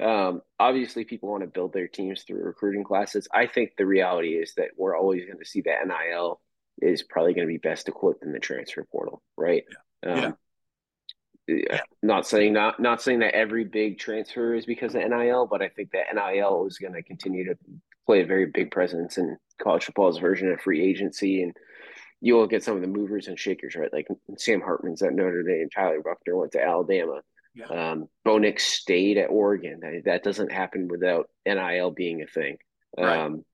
um, 0.01 0.41
obviously 0.59 1.05
people 1.05 1.31
want 1.31 1.43
to 1.43 1.47
build 1.47 1.75
their 1.75 1.87
teams 1.87 2.23
through 2.23 2.43
recruiting 2.43 2.83
classes. 2.83 3.29
I 3.33 3.47
think 3.47 3.73
the 3.77 3.87
reality 3.87 4.31
is 4.31 4.55
that 4.57 4.71
we're 4.77 4.97
always 4.97 5.27
going 5.27 5.39
to 5.39 5.45
see 5.45 5.61
that 5.63 5.87
NIL 5.87 6.41
is 6.81 7.03
probably 7.03 7.35
going 7.35 7.47
to 7.47 7.53
be 7.53 7.59
best 7.59 7.89
equipped 7.89 8.25
in 8.25 8.33
the 8.33 8.39
transfer 8.39 8.85
portal, 8.91 9.23
right? 9.37 9.65
Yeah. 10.05 10.13
Um, 10.25 10.37
yeah. 11.47 11.81
Not 12.03 12.27
saying 12.27 12.55
not 12.55 12.81
not 12.81 13.03
saying 13.03 13.19
that 13.19 13.35
every 13.35 13.65
big 13.65 13.99
transfer 13.99 14.55
is 14.55 14.65
because 14.65 14.95
of 14.95 15.03
NIL, 15.03 15.47
but 15.47 15.61
I 15.61 15.69
think 15.69 15.91
that 15.93 16.15
NIL 16.15 16.67
is 16.67 16.79
going 16.79 16.95
to 16.95 17.03
continue 17.03 17.45
to 17.47 17.57
play 18.07 18.23
a 18.23 18.27
very 18.27 18.47
big 18.47 18.71
presence 18.71 19.19
in 19.19 19.37
college 19.63 19.85
football's 19.85 20.19
version 20.19 20.51
of 20.51 20.61
free 20.61 20.83
agency 20.83 21.43
and 21.43 21.55
you 22.21 22.35
will 22.35 22.47
get 22.47 22.65
some 22.65 22.75
of 22.75 22.81
the 22.81 22.89
movers 22.89 23.29
and 23.29 23.39
shakers, 23.39 23.77
right? 23.77 23.93
Like 23.93 24.09
Sam 24.39 24.63
Hartman's 24.63 25.03
at 25.03 25.13
Notre 25.13 25.43
Dame, 25.43 25.69
Tyler 25.69 26.01
Buchner 26.01 26.37
went 26.37 26.53
to 26.53 26.63
Alabama. 26.63 27.21
Yeah. 27.55 27.67
Um, 27.67 28.09
Bo 28.25 28.39
Nix 28.39 28.65
stayed 28.65 29.19
at 29.19 29.29
Oregon. 29.29 30.03
That 30.07 30.25
doesn't 30.25 30.51
happen 30.51 30.89
without 30.89 31.29
NIL 31.47 31.91
being 31.91 32.23
a 32.23 32.27
thing. 32.27 32.57
Right. 32.97 33.19
Um, 33.19 33.45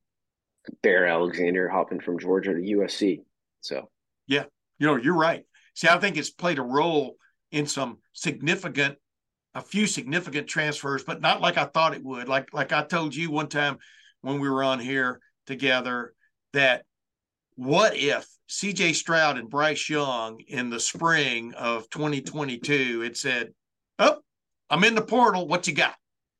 Bear 0.83 1.07
Alexander 1.07 1.69
hopping 1.69 1.99
from 1.99 2.19
Georgia 2.19 2.53
to 2.53 2.59
USC. 2.59 3.21
So, 3.61 3.89
yeah, 4.27 4.45
you 4.79 4.87
know, 4.87 4.95
you're 4.95 5.17
right. 5.17 5.45
See, 5.75 5.87
I 5.87 5.97
think 5.99 6.17
it's 6.17 6.29
played 6.29 6.59
a 6.59 6.63
role 6.63 7.15
in 7.51 7.65
some 7.65 7.99
significant, 8.13 8.97
a 9.53 9.61
few 9.61 9.87
significant 9.87 10.47
transfers, 10.47 11.03
but 11.03 11.21
not 11.21 11.41
like 11.41 11.57
I 11.57 11.65
thought 11.65 11.93
it 11.93 12.03
would. 12.03 12.27
Like, 12.27 12.53
like 12.53 12.71
I 12.71 12.83
told 12.83 13.15
you 13.15 13.31
one 13.31 13.47
time 13.47 13.77
when 14.21 14.39
we 14.39 14.49
were 14.49 14.63
on 14.63 14.79
here 14.79 15.19
together 15.47 16.13
that 16.53 16.83
what 17.55 17.95
if 17.95 18.27
CJ 18.49 18.95
Stroud 18.95 19.37
and 19.37 19.49
Bryce 19.49 19.89
Young 19.89 20.39
in 20.47 20.69
the 20.69 20.79
spring 20.79 21.53
of 21.53 21.89
2022 21.89 23.01
had 23.01 23.17
said, 23.17 23.53
Oh, 23.99 24.17
I'm 24.69 24.83
in 24.83 24.95
the 24.95 25.01
portal. 25.01 25.47
What 25.47 25.67
you 25.67 25.73
got? 25.73 25.95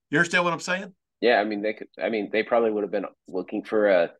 You 0.10 0.18
understand 0.18 0.44
what 0.44 0.54
I'm 0.54 0.60
saying? 0.60 0.94
Yeah, 1.22 1.40
I 1.40 1.44
mean 1.44 1.62
they 1.62 1.74
could 1.74 1.88
I 2.02 2.10
mean 2.10 2.30
they 2.32 2.44
probably 2.44 2.72
would 2.72 2.84
have 2.84 2.92
been 2.92 3.06
looking 3.28 3.64
for 3.64 3.88
a 3.88 4.12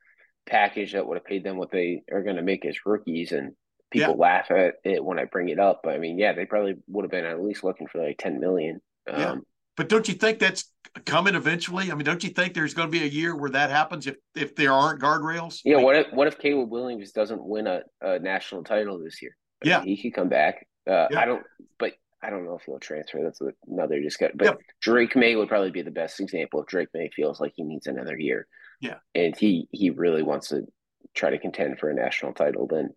package 0.46 0.94
that 0.94 1.06
would 1.06 1.18
have 1.18 1.26
paid 1.26 1.44
them 1.44 1.58
what 1.58 1.72
they 1.72 2.04
are 2.12 2.24
gonna 2.24 2.42
make 2.42 2.66
as 2.66 2.86
rookies 2.86 3.32
and 3.32 3.54
people 3.92 4.16
yeah. 4.18 4.22
laugh 4.22 4.52
at 4.52 4.76
it 4.84 5.04
when 5.04 5.20
I 5.20 5.26
bring 5.26 5.50
it 5.50 5.60
up. 5.60 5.82
But 5.84 5.94
I 5.94 5.98
mean, 6.00 6.18
yeah, 6.18 6.34
they 6.34 6.46
probably 6.46 6.76
would 6.88 7.04
have 7.04 7.12
been 7.12 7.26
at 7.26 7.42
least 7.44 7.64
looking 7.64 7.88
for 7.88 8.04
like 8.04 8.18
10 8.18 8.40
million. 8.40 8.82
Um, 9.08 9.20
yeah. 9.20 9.36
But 9.78 9.90
don't 9.90 10.08
you 10.08 10.14
think 10.14 10.40
that's 10.40 10.72
coming 11.06 11.36
eventually? 11.36 11.92
I 11.92 11.96
mean, 11.96 12.06
don't 12.06 12.24
you 12.24 12.30
think 12.30 12.54
there's 12.54 12.74
going 12.74 12.88
to 12.88 12.92
be 12.92 13.04
a 13.04 13.08
year 13.08 13.36
where 13.36 13.50
that 13.52 13.70
happens 13.70 14.08
if 14.08 14.16
if 14.36 14.56
there 14.56 14.74
aren't 14.74 15.02
guardrails? 15.02 15.60
Yeah. 15.64 15.78
What 15.78 15.96
if 15.96 16.08
what 16.14 16.28
if 16.28 16.40
Caleb 16.40 16.70
Williams 16.72 17.12
doesn't 17.12 17.44
win 17.44 17.68
a, 17.68 17.82
a 18.02 18.20
national 18.20 18.64
title 18.64 19.00
this 19.00 19.22
year? 19.22 19.36
I 19.64 19.68
yeah, 19.68 19.80
mean, 19.80 19.96
he 19.96 20.02
could 20.02 20.16
come 20.16 20.30
back. 20.30 20.68
Uh, 20.90 21.08
yeah. 21.12 21.20
I 21.20 21.26
don't, 21.26 21.44
but 21.78 21.94
I 22.24 22.30
don't 22.30 22.46
know 22.46 22.56
if 22.56 22.64
he'll 22.66 22.80
transfer. 22.80 23.20
That's 23.24 23.42
another 23.68 24.00
discussion. 24.00 24.36
But 24.38 24.46
yeah. 24.46 24.54
Drake 24.82 25.16
Maye 25.16 25.36
would 25.36 25.50
probably 25.50 25.72
be 25.72 25.82
the 25.82 25.92
best 25.92 26.20
example 26.20 26.62
if 26.62 26.68
Drake 26.68 26.90
Maye 26.94 27.10
feels 27.16 27.40
like 27.40 27.54
he 27.56 27.64
needs 27.64 27.88
another 27.88 28.18
year. 28.18 28.48
Yeah, 28.80 28.98
and 29.16 29.36
he 29.36 29.68
he 29.72 29.90
really 29.90 30.24
wants 30.24 30.50
to 30.50 30.66
try 31.14 31.30
to 31.30 31.40
contend 31.40 31.80
for 31.80 31.90
a 31.90 31.94
national 31.94 32.34
title. 32.34 32.68
Then 32.68 32.94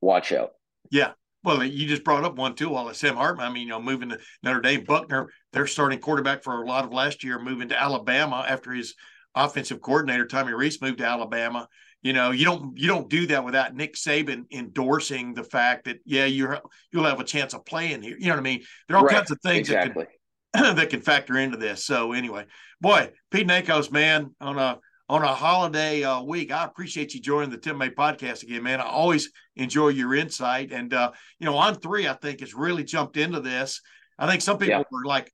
watch 0.00 0.32
out. 0.32 0.52
Yeah, 0.90 1.12
well, 1.44 1.64
you 1.64 1.86
just 1.86 2.04
brought 2.04 2.24
up 2.24 2.36
one 2.36 2.54
too, 2.54 2.70
while 2.70 2.92
Sam 2.94 3.16
Hartman. 3.16 3.46
I 3.46 3.52
mean, 3.52 3.64
you 3.64 3.70
know, 3.70 3.82
moving 3.82 4.10
to 4.10 4.18
Notre 4.42 4.60
Dame, 4.60 4.84
Buchner, 4.84 5.28
their 5.52 5.66
starting 5.66 5.98
quarterback 5.98 6.42
for 6.42 6.62
a 6.62 6.66
lot 6.66 6.84
of 6.84 6.92
last 6.92 7.24
year, 7.24 7.38
moving 7.38 7.68
to 7.70 7.80
Alabama 7.80 8.44
after 8.46 8.72
his 8.72 8.94
offensive 9.34 9.80
coordinator 9.80 10.26
Tommy 10.26 10.52
Rees, 10.52 10.80
moved 10.80 10.98
to 10.98 11.06
Alabama. 11.06 11.68
You 12.02 12.12
know, 12.12 12.32
you 12.32 12.44
don't 12.44 12.76
you 12.76 12.88
don't 12.88 13.08
do 13.08 13.26
that 13.28 13.44
without 13.44 13.74
Nick 13.74 13.94
Saban 13.94 14.44
endorsing 14.52 15.34
the 15.34 15.44
fact 15.44 15.84
that 15.84 16.00
yeah, 16.04 16.24
you're 16.24 16.60
you'll 16.92 17.04
have 17.04 17.20
a 17.20 17.24
chance 17.24 17.54
of 17.54 17.64
playing 17.64 18.02
here. 18.02 18.16
You 18.18 18.26
know 18.26 18.34
what 18.34 18.40
I 18.40 18.42
mean? 18.42 18.62
There 18.88 18.96
are 18.96 19.00
all 19.00 19.06
right. 19.06 19.16
kinds 19.16 19.30
of 19.30 19.40
things 19.40 19.68
exactly. 19.68 20.06
that 20.52 20.64
can 20.64 20.76
that 20.76 20.90
can 20.90 21.00
factor 21.00 21.38
into 21.38 21.56
this. 21.56 21.84
So 21.84 22.12
anyway, 22.12 22.46
boy, 22.80 23.12
Pete 23.30 23.46
Nakos, 23.46 23.92
man, 23.92 24.34
on 24.40 24.58
a 24.58 24.80
on 25.12 25.22
a 25.22 25.34
holiday 25.34 26.02
uh, 26.02 26.22
week. 26.22 26.50
I 26.50 26.64
appreciate 26.64 27.12
you 27.12 27.20
joining 27.20 27.50
the 27.50 27.58
Tim 27.58 27.76
May 27.76 27.90
podcast 27.90 28.42
again, 28.44 28.62
man. 28.62 28.80
I 28.80 28.84
always 28.84 29.30
enjoy 29.56 29.88
your 29.88 30.14
insight. 30.14 30.72
And, 30.72 30.94
uh, 30.94 31.12
you 31.38 31.44
know, 31.44 31.56
on 31.56 31.74
three, 31.74 32.08
I 32.08 32.14
think 32.14 32.40
has 32.40 32.54
really 32.54 32.82
jumped 32.82 33.18
into 33.18 33.40
this. 33.40 33.82
I 34.18 34.26
think 34.26 34.40
some 34.40 34.56
people 34.56 34.78
yeah. 34.78 34.84
were 34.90 35.04
like 35.04 35.30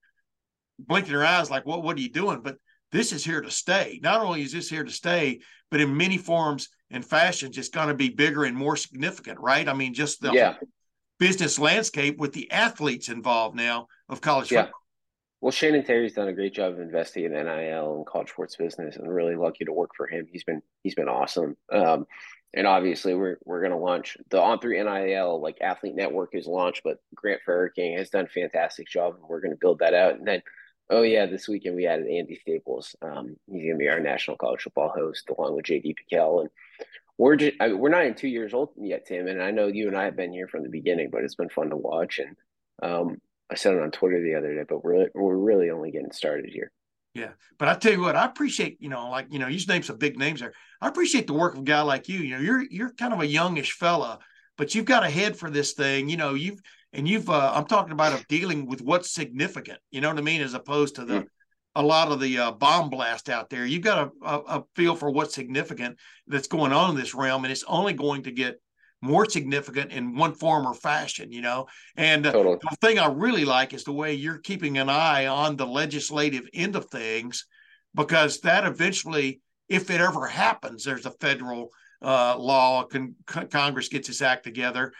blinking 0.81 1.13
their 1.13 1.25
eyes, 1.25 1.49
like, 1.49 1.65
what, 1.65 1.85
what 1.85 1.97
are 1.97 2.01
you 2.01 2.11
doing? 2.11 2.41
But 2.43 2.57
this 2.93 3.13
is 3.13 3.25
here 3.25 3.41
to 3.41 3.51
stay. 3.51 4.01
Not 4.03 4.21
only 4.21 4.43
is 4.43 4.53
this 4.53 4.69
here 4.69 4.85
to 4.85 4.91
stay, 4.91 5.41
but 5.71 5.81
in 5.81 5.97
many 5.97 6.19
forms 6.19 6.69
and 6.91 7.05
fashions, 7.05 7.59
it's 7.59 7.69
going 7.69 7.89
to 7.89 7.95
be 7.95 8.09
bigger 8.09 8.45
and 8.45 8.57
more 8.57 8.77
significant, 8.77 9.39
right? 9.41 9.69
I 9.69 9.75
mean, 9.75 9.95
just 9.95 10.21
the 10.21 10.33
yeah. 10.33 10.55
business 11.19 11.59
landscape 11.59 12.19
with 12.19 12.33
the 12.33 12.51
athletes 12.51 13.09
involved 13.09 13.57
now 13.57 13.89
of 14.09 14.21
college 14.21 14.51
yeah. 14.51 14.63
football. 14.63 14.81
Well, 15.41 15.53
Shannon 15.53 15.85
Terry's 15.85 16.15
done 16.15 16.29
a 16.29 16.33
great 16.33 16.55
job 16.55 16.73
of 16.73 16.81
investing 16.81 17.25
in 17.25 17.33
NIL 17.33 17.97
and 17.97 18.07
college 18.07 18.31
sports 18.31 18.57
business, 18.57 18.97
and 18.97 19.09
really 19.09 19.37
lucky 19.37 19.65
to 19.65 19.73
work 19.73 19.91
for 19.97 20.09
him. 20.09 20.27
He's 20.31 20.43
been 20.43 20.63
he's 20.83 20.97
been 20.97 21.09
awesome. 21.09 21.57
Um, 21.73 22.07
and 22.55 22.67
obviously, 22.67 23.15
we're 23.15 23.39
we're 23.45 23.61
going 23.61 23.73
to 23.73 23.79
launch 23.79 24.17
the 24.31 24.41
On 24.41 24.59
Three 24.59 24.83
NIL 24.83 25.41
like 25.41 25.59
Athlete 25.61 25.95
Network 25.95 26.31
is 26.33 26.47
launched, 26.47 26.83
but 26.83 26.99
Grant 27.15 27.43
King 27.77 27.97
has 27.99 28.11
done 28.11 28.25
a 28.25 28.29
fantastic 28.29 28.89
job, 28.89 29.15
and 29.15 29.29
we're 29.29 29.41
going 29.41 29.53
to 29.53 29.59
build 29.61 29.79
that 29.79 29.95
out. 29.95 30.15
And 30.15 30.27
then, 30.27 30.43
oh 30.91 31.03
yeah, 31.03 31.27
this 31.27 31.49
weekend 31.49 31.77
we 31.77 31.87
added 31.87 32.07
Andy 32.07 32.39
Staples. 32.41 32.97
Um, 33.03 33.37
he's 33.47 33.63
going 33.63 33.75
to 33.75 33.79
be 33.79 33.89
our 33.89 34.01
national 34.01 34.37
college 34.37 34.63
football 34.63 34.93
host 34.95 35.29
along 35.31 35.57
with 35.57 35.67
JD 35.67 35.95
PicKell, 35.95 36.43
and 36.43 36.51
we're 37.17 37.37
just 37.37 37.55
I 37.61 37.69
mean, 37.69 37.79
we're 37.79 37.89
not 37.89 38.05
even 38.05 38.15
two 38.15 38.29
years 38.29 38.55
old 38.55 38.71
yet, 38.77 39.07
Tim. 39.07 39.27
And 39.27 39.43
I 39.43 39.51
know 39.51 39.67
you 39.67 39.89
and 39.89 39.97
I 39.97 40.05
have 40.05 40.17
been 40.17 40.33
here 40.33 40.49
from 40.49 40.63
the 40.63 40.69
beginning, 40.69 41.11
but 41.11 41.25
it's 41.25 41.35
been 41.35 41.51
fun 41.51 41.71
to 41.71 41.77
watch 41.77 42.19
and. 42.19 42.37
Um, 42.81 43.17
I 43.51 43.55
said 43.55 43.75
it 43.75 43.83
on 43.83 43.91
Twitter 43.91 44.23
the 44.23 44.35
other 44.35 44.55
day, 44.55 44.65
but 44.69 44.85
we're 44.85 45.09
we're 45.15 45.37
really 45.37 45.71
only 45.71 45.91
getting 45.91 46.13
started 46.13 46.51
here. 46.51 46.71
Yeah, 47.15 47.31
but 47.59 47.69
I 47.69 47.75
tell 47.75 47.93
you 47.93 48.01
what, 48.01 48.17
I 48.17 48.27
appreciate 48.27 48.77
you 48.81 48.89
know, 48.89 49.09
like 49.09 49.27
you 49.31 49.39
know, 49.39 49.49
you 49.49 49.57
just 49.57 49.69
named 49.69 49.87
some 49.87 49.97
big 49.97 50.19
names 50.19 50.41
there. 50.41 50.53
I 50.81 50.89
appreciate 50.89 51.27
the 51.27 51.33
work 51.33 51.55
of 51.55 51.61
a 51.61 51.65
guy 51.65 51.81
like 51.81 52.09
you. 52.09 52.19
You 52.19 52.37
know, 52.37 52.43
you're 52.43 52.63
you're 52.71 52.93
kind 52.93 53.13
of 53.13 53.21
a 53.21 53.27
youngish 53.27 53.73
fella, 53.73 54.19
but 54.57 54.75
you've 54.75 54.85
got 54.85 55.05
a 55.05 55.11
head 55.11 55.37
for 55.37 55.51
this 55.51 55.73
thing. 55.73 56.09
You 56.09 56.19
know, 56.19 56.35
you've 56.35 56.61
and 56.93 57.09
you've. 57.09 57.29
Uh, 57.29 57.53
I'm 57.55 57.67
talking 57.67 57.93
about 57.93 58.13
of 58.13 58.27
dealing 58.29 58.67
with 58.67 58.81
what's 58.83 59.11
significant. 59.11 59.79
You 59.91 60.01
know 60.01 60.09
what 60.09 60.19
I 60.19 60.23
mean, 60.23 60.43
as 60.43 60.55
opposed 60.55 60.97
to 60.97 61.05
the. 61.05 61.21
Mm. 61.21 61.27
A 61.75 61.83
lot 61.83 62.11
of 62.11 62.19
the 62.19 62.39
uh, 62.39 62.51
bomb 62.53 62.91
blast 62.91 63.29
out 63.29 63.51
there. 63.51 63.65
You've 63.65 63.83
got 63.85 64.09
a, 64.09 64.27
a, 64.27 64.39
a 64.59 64.65
feel 64.75 64.97
for 64.97 65.11
what's 65.11 65.35
significant 65.35 65.97
that's 66.27 66.49
going 66.49 66.73
on 66.73 66.91
in 66.91 66.97
this 66.97 67.15
realm, 67.15 67.45
and 67.45 67.53
it's 67.53 67.63
only 67.69 67.93
going 67.93 68.23
to 68.25 68.33
get 68.33 68.61
more 69.01 69.27
significant 69.27 69.93
in 69.93 70.17
one 70.17 70.35
form 70.35 70.67
or 70.67 70.75
fashion, 70.75 71.31
you 71.31 71.41
know. 71.41 71.67
And 71.97 72.27
uh, 72.27 72.33
totally. 72.33 72.59
the 72.69 72.77
thing 72.81 72.99
I 72.99 73.07
really 73.07 73.45
like 73.45 73.75
is 73.75 73.85
the 73.85 73.93
way 73.93 74.15
you're 74.15 74.39
keeping 74.39 74.79
an 74.79 74.89
eye 74.89 75.27
on 75.27 75.55
the 75.55 75.67
legislative 75.67 76.49
end 76.53 76.75
of 76.75 76.87
things, 76.87 77.47
because 77.95 78.41
that 78.41 78.65
eventually, 78.65 79.41
if 79.69 79.91
it 79.91 80.01
ever 80.01 80.27
happens, 80.27 80.83
there's 80.83 81.07
a 81.07 81.13
federal 81.13 81.69
uh, 82.03 82.37
law, 82.39 82.85
con- 82.85 83.15
Congress 83.27 83.89
gets 83.89 84.09
its 84.09 84.23
act 84.23 84.43
together. 84.43 84.93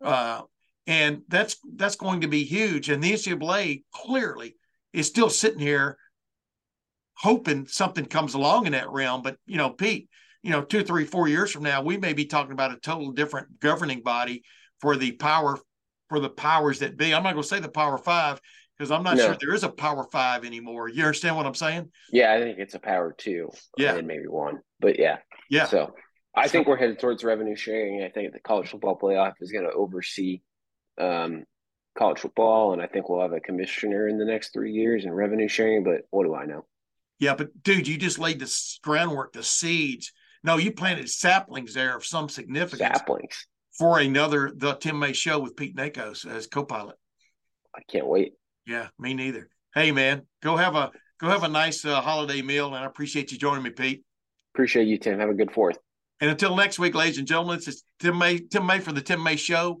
Uh, 0.00 0.42
and 0.86 1.22
that's 1.28 1.56
that's 1.76 1.96
going 1.96 2.22
to 2.22 2.28
be 2.28 2.44
huge. 2.44 2.88
And 2.88 3.02
the 3.02 3.12
NCAA 3.12 3.84
clearly 3.94 4.56
is 4.92 5.06
still 5.06 5.30
sitting 5.30 5.60
here 5.60 5.96
hoping 7.14 7.66
something 7.66 8.06
comes 8.06 8.34
along 8.34 8.66
in 8.66 8.72
that 8.72 8.90
realm. 8.90 9.22
But 9.22 9.36
you 9.46 9.58
know, 9.58 9.70
Pete, 9.70 10.08
you 10.42 10.50
know, 10.50 10.62
two, 10.62 10.82
three, 10.82 11.04
four 11.04 11.28
years 11.28 11.50
from 11.50 11.62
now, 11.62 11.82
we 11.82 11.96
may 11.96 12.12
be 12.12 12.24
talking 12.24 12.52
about 12.52 12.72
a 12.72 12.76
total 12.76 13.12
different 13.12 13.60
governing 13.60 14.02
body 14.02 14.42
for 14.80 14.96
the 14.96 15.12
power 15.12 15.58
for 16.08 16.20
the 16.20 16.30
powers 16.30 16.80
that 16.80 16.96
be. 16.96 17.14
I'm 17.14 17.22
not 17.22 17.34
going 17.34 17.42
to 17.42 17.48
say 17.48 17.60
the 17.60 17.68
power 17.68 17.98
five 17.98 18.40
because 18.76 18.90
I'm 18.90 19.02
not 19.02 19.16
no. 19.16 19.26
sure 19.26 19.36
there 19.38 19.54
is 19.54 19.64
a 19.64 19.68
power 19.68 20.06
five 20.10 20.44
anymore. 20.44 20.88
You 20.88 21.04
understand 21.04 21.36
what 21.36 21.46
I'm 21.46 21.54
saying? 21.54 21.90
Yeah, 22.10 22.32
I 22.32 22.40
think 22.40 22.58
it's 22.58 22.74
a 22.74 22.80
power 22.80 23.14
two. 23.16 23.50
Yeah, 23.76 23.96
and 23.96 24.06
maybe 24.06 24.26
one, 24.26 24.60
but 24.80 24.98
yeah, 24.98 25.18
yeah. 25.50 25.66
So 25.66 25.94
I 26.34 26.48
think 26.48 26.66
we're 26.66 26.78
headed 26.78 26.98
towards 26.98 27.22
revenue 27.22 27.56
sharing. 27.56 28.02
I 28.02 28.08
think 28.08 28.32
the 28.32 28.40
college 28.40 28.70
football 28.70 28.98
playoff 28.98 29.34
is 29.40 29.52
going 29.52 29.66
to 29.66 29.72
oversee 29.72 30.40
um, 31.00 31.44
college 31.96 32.18
football, 32.18 32.72
and 32.72 32.82
I 32.82 32.86
think 32.86 33.08
we'll 33.08 33.22
have 33.22 33.32
a 33.32 33.40
commissioner 33.40 34.08
in 34.08 34.18
the 34.18 34.24
next 34.24 34.52
three 34.52 34.72
years 34.72 35.04
and 35.04 35.14
revenue 35.14 35.48
sharing. 35.48 35.84
But 35.84 36.02
what 36.10 36.24
do 36.24 36.34
I 36.34 36.46
know? 36.46 36.66
Yeah, 37.18 37.34
but 37.34 37.62
dude, 37.62 37.88
you 37.88 37.98
just 37.98 38.18
laid 38.18 38.40
the 38.40 38.78
groundwork, 38.82 39.32
the 39.32 39.42
seeds 39.42 40.12
no, 40.42 40.56
you 40.56 40.72
planted 40.72 41.10
saplings 41.10 41.74
there 41.74 41.96
of 41.96 42.04
some 42.04 42.28
significance. 42.28 42.98
Saplings 42.98 43.46
for 43.72 43.98
another 43.98 44.52
the 44.54 44.74
Tim 44.74 44.98
May 44.98 45.12
show 45.12 45.38
with 45.38 45.56
Pete 45.56 45.76
Nakos 45.76 46.26
as 46.26 46.46
co-pilot. 46.46 46.96
I 47.74 47.80
can't 47.90 48.06
wait. 48.06 48.32
Yeah, 48.66 48.88
me 48.98 49.14
neither. 49.14 49.48
Hey 49.74 49.92
man, 49.92 50.22
go 50.42 50.56
have 50.56 50.74
a 50.74 50.90
go 51.18 51.28
have 51.28 51.44
a 51.44 51.48
nice 51.48 51.84
uh, 51.84 52.00
holiday 52.00 52.42
meal, 52.42 52.74
and 52.74 52.76
I 52.76 52.86
appreciate 52.86 53.32
you 53.32 53.38
joining 53.38 53.62
me, 53.62 53.70
Pete. 53.70 54.02
Appreciate 54.54 54.88
you, 54.88 54.98
Tim. 54.98 55.18
Have 55.18 55.28
a 55.28 55.34
good 55.34 55.52
Fourth. 55.52 55.78
And 56.20 56.30
until 56.30 56.56
next 56.56 56.78
week, 56.78 56.94
ladies 56.94 57.18
and 57.18 57.26
gentlemen, 57.26 57.56
this 57.56 57.68
is 57.68 57.84
Tim 57.98 58.18
May. 58.18 58.38
Tim 58.38 58.66
May 58.66 58.80
for 58.80 58.92
the 58.92 59.00
Tim 59.00 59.22
May 59.22 59.36
Show. 59.36 59.80